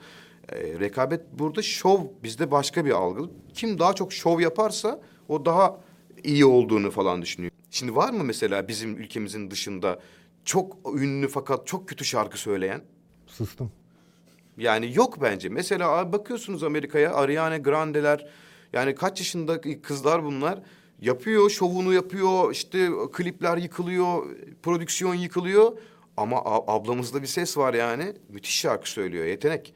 Ee, 0.51 0.79
rekabet 0.79 1.21
burada 1.39 1.62
şov 1.62 1.99
bizde 2.23 2.51
başka 2.51 2.86
bir 2.86 2.91
algı. 2.91 3.29
Kim 3.53 3.79
daha 3.79 3.93
çok 3.93 4.13
şov 4.13 4.39
yaparsa 4.39 5.01
o 5.27 5.45
daha 5.45 5.79
iyi 6.23 6.45
olduğunu 6.45 6.91
falan 6.91 7.21
düşünüyor. 7.21 7.51
Şimdi 7.71 7.95
var 7.95 8.10
mı 8.10 8.23
mesela 8.23 8.67
bizim 8.67 8.97
ülkemizin 8.97 9.51
dışında 9.51 9.99
çok 10.45 10.77
ünlü 10.95 11.27
fakat 11.27 11.67
çok 11.67 11.89
kötü 11.89 12.06
şarkı 12.06 12.39
söyleyen? 12.39 12.82
Sustum. 13.27 13.71
Yani 14.58 14.95
yok 14.95 15.21
bence. 15.21 15.49
Mesela 15.49 16.13
bakıyorsunuz 16.13 16.63
Amerika'ya 16.63 17.13
Ariana 17.13 17.58
Grande'ler 17.58 18.27
yani 18.73 18.95
kaç 18.95 19.19
yaşında 19.19 19.62
kızlar 19.82 20.23
bunlar 20.23 20.60
yapıyor 21.01 21.49
şovunu 21.49 21.93
yapıyor 21.93 22.51
işte 22.51 22.89
klipler 23.13 23.58
yıkılıyor 23.58 24.25
prodüksiyon 24.63 25.13
yıkılıyor 25.13 25.77
ama 26.17 26.41
ablamızda 26.45 27.21
bir 27.21 27.27
ses 27.27 27.58
var 27.58 27.73
yani 27.73 28.13
müthiş 28.29 28.60
şarkı 28.60 28.89
söylüyor 28.89 29.25
yetenek 29.25 29.73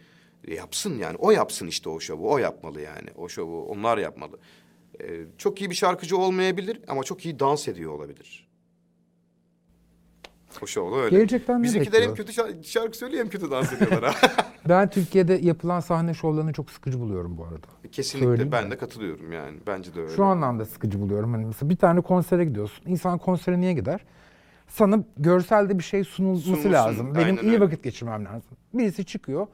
E, 0.47 0.53
yapsın 0.55 0.97
yani 0.99 1.15
o 1.19 1.31
yapsın 1.31 1.67
işte 1.67 1.89
o 1.89 1.99
şovu 1.99 2.31
o 2.33 2.37
yapmalı 2.37 2.81
yani 2.81 3.09
o 3.15 3.29
şovu 3.29 3.65
onlar 3.65 3.97
yapmalı. 3.97 4.39
Ee, 5.01 5.05
çok 5.37 5.61
iyi 5.61 5.69
bir 5.69 5.75
şarkıcı 5.75 6.17
olmayabilir 6.17 6.81
ama 6.87 7.03
çok 7.03 7.25
iyi 7.25 7.39
dans 7.39 7.67
ediyor 7.67 7.91
olabilir. 7.91 8.47
O 10.63 10.67
şovda 10.67 10.95
öyle. 10.95 11.15
Gelecekten 11.17 11.59
ne 11.59 11.63
Bizimkiler 11.63 12.01
hem 12.01 12.09
bekliyor? 12.09 12.17
kötü 12.17 12.31
şar- 12.41 12.63
şarkı 12.63 12.97
söylüyor 12.97 13.23
hem 13.23 13.29
kötü 13.29 13.51
dans 13.51 13.73
ediyorlar 13.73 14.03
ha. 14.13 14.27
Ben 14.69 14.89
Türkiye'de 14.89 15.33
yapılan 15.33 15.79
sahne 15.79 16.13
şovlarını 16.13 16.53
çok 16.53 16.71
sıkıcı 16.71 16.99
buluyorum 16.99 17.37
bu 17.37 17.43
arada. 17.43 17.67
Kesinlikle 17.91 18.27
Söyleyeyim 18.27 18.51
ben 18.51 18.71
de 18.71 18.77
katılıyorum 18.77 19.31
yani. 19.31 19.57
Bence 19.67 19.95
de 19.95 20.01
öyle. 20.01 20.15
Şu 20.15 20.23
anlamda 20.25 20.65
sıkıcı 20.65 20.99
buluyorum. 21.01 21.33
Hani 21.33 21.45
mesela 21.45 21.69
bir 21.69 21.75
tane 21.75 22.01
konsere 22.01 22.45
gidiyorsun. 22.45 22.85
İnsan 22.89 23.17
konsere 23.17 23.59
niye 23.59 23.73
gider? 23.73 24.05
Sana 24.67 25.03
görselde 25.17 25.77
bir 25.79 25.83
şey 25.83 26.03
sunulması 26.03 26.43
Sunulsun, 26.45 26.73
lazım. 26.73 27.15
Benim 27.15 27.25
aynen 27.27 27.43
iyi 27.43 27.51
öyle. 27.53 27.59
vakit 27.61 27.83
geçirmem 27.83 28.25
lazım. 28.25 28.57
Birisi 28.73 29.05
çıkıyor. 29.05 29.47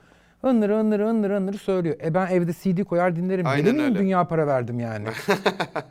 Hınırı 0.44 0.76
hınırı 0.78 1.08
hınırı 1.08 1.36
hınırı 1.36 1.58
söylüyor. 1.58 1.96
E 2.04 2.14
ben 2.14 2.28
evde 2.28 2.54
CD 2.54 2.84
koyar 2.84 3.16
dinlerim. 3.16 3.48
Aynen 3.48 3.66
Deli 3.66 3.74
miyim 3.74 3.86
öyle. 3.86 4.00
dünya 4.00 4.28
para 4.28 4.48
verdim 4.48 4.80
yani. 4.80 5.08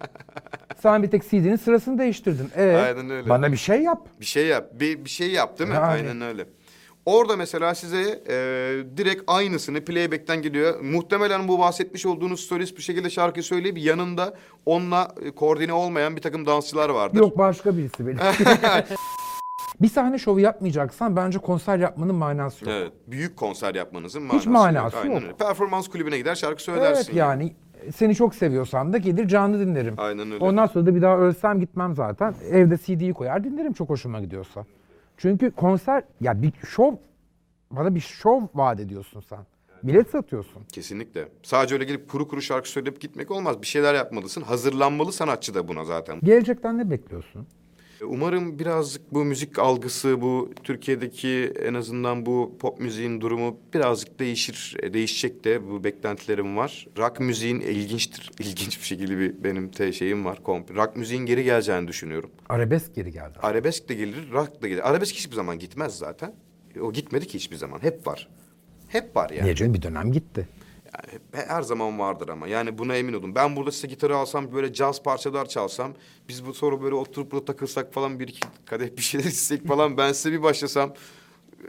Sen 0.82 1.02
bir 1.02 1.10
tek 1.10 1.30
CD'nin 1.30 1.56
sırasını 1.56 1.98
değiştirdin. 1.98 2.50
E, 2.56 2.62
Aynen 2.62 3.10
öyle. 3.10 3.28
Bana 3.28 3.52
bir 3.52 3.56
şey 3.56 3.82
yap. 3.82 4.08
Bir 4.20 4.24
şey 4.24 4.46
yap. 4.46 4.70
Bir, 4.72 5.04
bir 5.04 5.10
şey 5.10 5.30
yap 5.30 5.58
değil 5.58 5.70
mi? 5.70 5.74
Yani. 5.76 5.86
Aynen 5.86 6.20
öyle. 6.20 6.46
Orada 7.06 7.36
mesela 7.36 7.74
size 7.74 8.00
e, 8.28 8.34
direkt 8.96 9.22
aynısını 9.26 9.84
playback'ten 9.84 10.42
geliyor. 10.42 10.80
Muhtemelen 10.80 11.48
bu 11.48 11.58
bahsetmiş 11.58 12.06
olduğunuz 12.06 12.40
solist 12.40 12.76
bir 12.76 12.82
şekilde 12.82 13.10
şarkı 13.10 13.42
söyleyip 13.42 13.78
yanında 13.78 14.34
onunla 14.66 15.08
e, 15.24 15.30
koordine 15.30 15.72
olmayan 15.72 16.16
bir 16.16 16.20
takım 16.20 16.46
dansçılar 16.46 16.88
vardır. 16.90 17.18
Yok 17.18 17.38
başka 17.38 17.76
birisi 17.76 18.06
benim. 18.06 18.18
bir 19.82 19.88
sahne 19.88 20.18
şovu 20.18 20.40
yapmayacaksan 20.40 21.16
bence 21.16 21.38
konser 21.38 21.78
yapmanın 21.78 22.14
manası 22.14 22.64
yok. 22.64 22.74
Evet. 22.76 22.92
Büyük 23.06 23.36
konser 23.36 23.74
yapmanızın 23.74 24.22
manası, 24.22 24.50
manası 24.50 24.96
Aynen 24.98 25.14
yok. 25.14 25.22
öyle. 25.22 25.32
Performans 25.36 25.88
kulübüne 25.88 26.18
gider 26.18 26.34
şarkı 26.34 26.52
Evet 26.52 26.60
söylersin. 26.62 27.16
yani 27.16 27.52
seni 27.96 28.14
çok 28.14 28.34
seviyorsam 28.34 28.92
da 28.92 28.98
gelir 28.98 29.28
canlı 29.28 29.60
dinlerim. 29.66 29.94
Aynen 29.98 30.32
öyle. 30.32 30.44
Ondan 30.44 30.66
sonra 30.66 30.86
da 30.86 30.94
bir 30.94 31.02
daha 31.02 31.18
ölsem 31.18 31.60
gitmem 31.60 31.94
zaten. 31.96 32.34
Evde 32.50 32.76
CD'yi 32.78 33.12
koyar 33.14 33.44
dinlerim 33.44 33.72
çok 33.72 33.88
hoşuma 33.88 34.20
gidiyorsa. 34.20 34.64
Çünkü 35.16 35.50
konser 35.50 36.02
ya 36.20 36.42
bir 36.42 36.52
şov 36.66 36.92
bana 37.70 37.94
bir 37.94 38.00
şov 38.00 38.42
vaat 38.54 38.80
ediyorsun 38.80 39.20
sen. 39.28 39.38
Bilet 39.82 40.10
satıyorsun. 40.10 40.62
Kesinlikle. 40.72 41.28
Sadece 41.42 41.74
öyle 41.74 41.84
gelip 41.84 42.10
kuru 42.10 42.28
kuru 42.28 42.42
şarkı 42.42 42.68
söyleyip 42.68 43.00
gitmek 43.00 43.30
olmaz. 43.30 43.62
Bir 43.62 43.66
şeyler 43.66 43.94
yapmalısın. 43.94 44.42
Hazırlanmalı 44.42 45.12
sanatçı 45.12 45.54
da 45.54 45.68
buna 45.68 45.84
zaten. 45.84 46.20
Gelecekten 46.22 46.78
ne 46.78 46.90
bekliyorsun? 46.90 47.46
Umarım 48.06 48.58
birazcık 48.58 49.14
bu 49.14 49.24
müzik 49.24 49.58
algısı, 49.58 50.20
bu 50.20 50.52
Türkiye'deki 50.64 51.52
en 51.62 51.74
azından 51.74 52.26
bu 52.26 52.56
pop 52.60 52.80
müziğin 52.80 53.20
durumu 53.20 53.58
birazcık 53.74 54.18
değişir. 54.20 54.76
E, 54.82 54.94
Değişecek 54.94 55.44
de 55.44 55.68
bu 55.70 55.84
beklentilerim 55.84 56.56
var. 56.56 56.86
Rock 56.98 57.20
müziğin 57.20 57.60
ilginçtir. 57.60 58.30
İlginç 58.38 58.80
bir 58.80 58.84
şekilde 58.86 59.18
bir 59.18 59.44
benim 59.44 59.70
te 59.70 59.92
şeyim 59.92 60.24
var. 60.24 60.42
Komple. 60.42 60.74
Rock 60.74 60.96
müziğin 60.96 61.26
geri 61.26 61.44
geleceğini 61.44 61.88
düşünüyorum. 61.88 62.30
Arabesk 62.48 62.94
geri 62.94 63.12
geldi. 63.12 63.38
Arabesk 63.42 63.88
de 63.88 63.94
gelir, 63.94 64.30
rock 64.32 64.62
da 64.62 64.68
gelir. 64.68 64.90
Arabesk 64.90 65.14
hiçbir 65.14 65.34
zaman 65.36 65.58
gitmez 65.58 65.98
zaten. 65.98 66.34
E, 66.76 66.80
O 66.80 66.92
gitmedi 66.92 67.26
ki 67.26 67.34
hiçbir 67.34 67.56
zaman. 67.56 67.82
Hep 67.82 68.06
var. 68.06 68.28
Hep 68.88 69.16
var 69.16 69.30
yani. 69.30 69.44
Niye 69.44 69.54
canım 69.54 69.74
bir 69.74 69.82
dönem 69.82 70.12
gitti. 70.12 70.48
Yani 70.92 71.46
her 71.46 71.62
zaman 71.62 71.98
vardır 71.98 72.28
ama. 72.28 72.48
Yani 72.48 72.78
buna 72.78 72.96
emin 72.96 73.12
olun. 73.12 73.34
Ben 73.34 73.56
burada 73.56 73.72
size 73.72 73.88
gitarı 73.88 74.16
alsam 74.16 74.52
böyle 74.52 74.72
caz 74.72 75.02
parçalar 75.02 75.48
çalsam... 75.48 75.94
...biz 76.28 76.46
bu 76.46 76.54
sonra 76.54 76.82
böyle 76.82 76.94
oturup 76.94 77.32
burada 77.32 77.44
takılsak 77.44 77.94
falan... 77.94 78.20
...bir 78.20 78.28
iki 78.28 78.40
kadeh 78.66 78.96
bir 78.96 79.02
şeyler 79.02 79.24
içsek 79.30 79.66
falan... 79.66 79.96
...ben 79.96 80.12
size 80.12 80.32
bir 80.32 80.42
başlasam... 80.42 80.94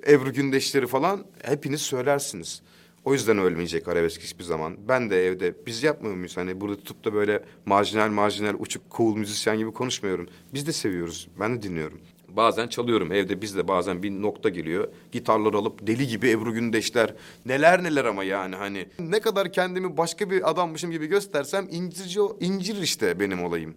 ...Ebru 0.08 0.34
Gündeşleri 0.34 0.88
falan... 0.88 1.26
...hepiniz 1.44 1.82
söylersiniz. 1.82 2.62
O 3.06 3.14
yüzden 3.14 3.38
ölmeyecek 3.38 3.88
arabesk 3.88 4.22
hiçbir 4.22 4.44
zaman. 4.44 4.78
Ben 4.88 5.10
de 5.10 5.26
evde... 5.28 5.66
...biz 5.66 5.84
yapmıyor 5.84 6.16
muyuz? 6.16 6.38
Hani 6.38 6.62
burada 6.62 6.76
tutup 6.76 7.06
da 7.06 7.14
böyle... 7.14 7.44
...marjinal 7.66 8.10
marjinal 8.10 8.56
uçuk 8.60 8.84
cool 8.98 9.16
müzisyen 9.16 9.58
gibi 9.58 9.72
konuşmuyorum. 9.74 10.28
Biz 10.54 10.68
de 10.68 10.74
seviyoruz. 10.74 11.28
Ben 11.40 11.58
de 11.58 11.62
dinliyorum. 11.62 12.02
Bazen 12.36 12.68
çalıyorum 12.68 13.12
evde 13.12 13.42
biz 13.42 13.58
de 13.58 13.68
bazen 13.68 14.04
bir 14.04 14.12
nokta 14.12 14.50
geliyor. 14.50 14.88
Gitarları 15.12 15.58
alıp 15.58 15.88
deli 15.88 16.08
gibi 16.08 16.30
Ebru 16.30 16.54
Gündeşler 16.54 17.14
neler 17.46 17.84
neler 17.84 18.06
ama 18.06 18.24
yani 18.24 18.56
hani 18.56 18.86
ne 19.00 19.20
kadar 19.20 19.52
kendimi 19.52 19.98
başka 19.98 20.30
bir 20.30 20.50
adammışım 20.50 20.92
gibi 20.92 21.08
göstersem 21.08 21.68
incirci 21.72 22.22
o- 22.22 22.38
incir 22.40 22.82
işte 22.82 23.20
benim 23.20 23.44
olayım. 23.44 23.76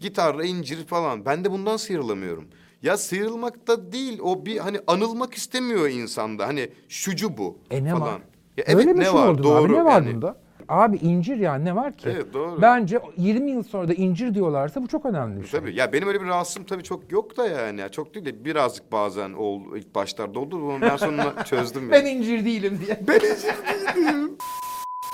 Gitarla 0.00 0.44
incir 0.44 0.84
falan. 0.86 1.24
Ben 1.24 1.44
de 1.44 1.50
bundan 1.50 1.76
sıyrılamıyorum. 1.76 2.44
Ya 2.82 2.96
sıyrılmak 2.96 3.66
da 3.68 3.92
değil 3.92 4.18
o 4.22 4.46
bir 4.46 4.56
hani 4.58 4.80
anılmak 4.86 5.34
istemiyor 5.34 5.88
insanda. 5.88 6.46
Hani 6.46 6.68
şucu 6.88 7.36
bu 7.36 7.58
E 7.70 7.84
ne 7.84 7.90
falan. 7.90 8.00
var? 8.02 8.20
Ya 8.56 8.64
evet 8.66 8.76
Öyle 8.76 8.88
ne 8.90 8.92
meşhur 8.92 9.14
var 9.14 9.28
oldun 9.28 9.42
doğru. 9.44 9.64
abi 9.64 9.72
ne 9.72 9.84
var 9.84 9.92
yani. 10.02 10.14
bunda? 10.14 10.40
Abi 10.68 10.96
incir 10.96 11.36
ya 11.36 11.54
ne 11.54 11.76
var 11.76 11.96
ki? 11.96 12.08
Evet, 12.12 12.26
doğru. 12.34 12.62
Bence 12.62 13.00
20 13.16 13.50
yıl 13.50 13.62
sonra 13.62 13.88
da 13.88 13.94
incir 13.94 14.34
diyorlarsa 14.34 14.82
bu 14.82 14.86
çok 14.88 15.06
önemli 15.06 15.42
bir 15.42 15.46
şey. 15.46 15.60
Tabii 15.60 15.74
ya 15.74 15.92
benim 15.92 16.08
öyle 16.08 16.20
bir 16.20 16.26
rahatsızlığım 16.26 16.64
tabii 16.66 16.82
çok 16.82 17.12
yok 17.12 17.36
da 17.36 17.46
yani. 17.48 17.80
Ya 17.80 17.88
Çok 17.88 18.14
değil 18.14 18.26
de 18.26 18.44
birazcık 18.44 18.92
bazen 18.92 19.32
oldu 19.32 19.76
ilk 19.76 19.94
başlarda 19.94 20.38
oldu. 20.38 20.68
Onu 20.68 20.80
ben 20.80 20.96
sonra 20.96 21.44
çözdüm. 21.44 21.90
Ben 21.90 21.96
yani. 21.96 22.10
incir 22.10 22.44
değilim 22.44 22.80
diye. 22.86 23.00
Ben 23.08 23.14
incir 23.14 23.54
değilim. 23.96 24.30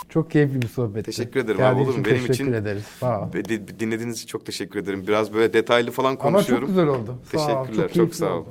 Çok 0.08 0.30
keyifli 0.30 0.62
bir 0.62 0.68
sohbetti. 0.68 1.04
Teşekkür 1.06 1.40
ederim 1.40 1.58
Geldiğin 1.58 1.74
abi, 1.74 1.82
olur 1.82 1.94
mu? 1.94 2.00
için 2.00 2.04
Benim 2.04 2.26
teşekkür 2.26 2.34
için- 2.34 2.52
ederiz. 2.52 2.84
Sağ 3.00 3.20
ol. 3.20 3.26
Dinlediğiniz 3.78 4.16
için 4.16 4.26
çok 4.26 4.46
teşekkür 4.46 4.78
ederim. 4.80 5.04
Biraz 5.08 5.34
böyle 5.34 5.52
detaylı 5.52 5.90
falan 5.90 6.08
Ama 6.08 6.16
çok 6.18 6.22
konuşuyorum. 6.32 6.68
güzel 6.68 6.86
oldu. 6.86 7.14
Sağ 7.32 7.38
ol. 7.38 7.64
Teşekkürler, 7.64 7.88
Çok, 7.88 7.94
çok 7.94 8.14
sağ 8.14 8.32
ol. 8.34 8.38
oldu. 8.40 8.48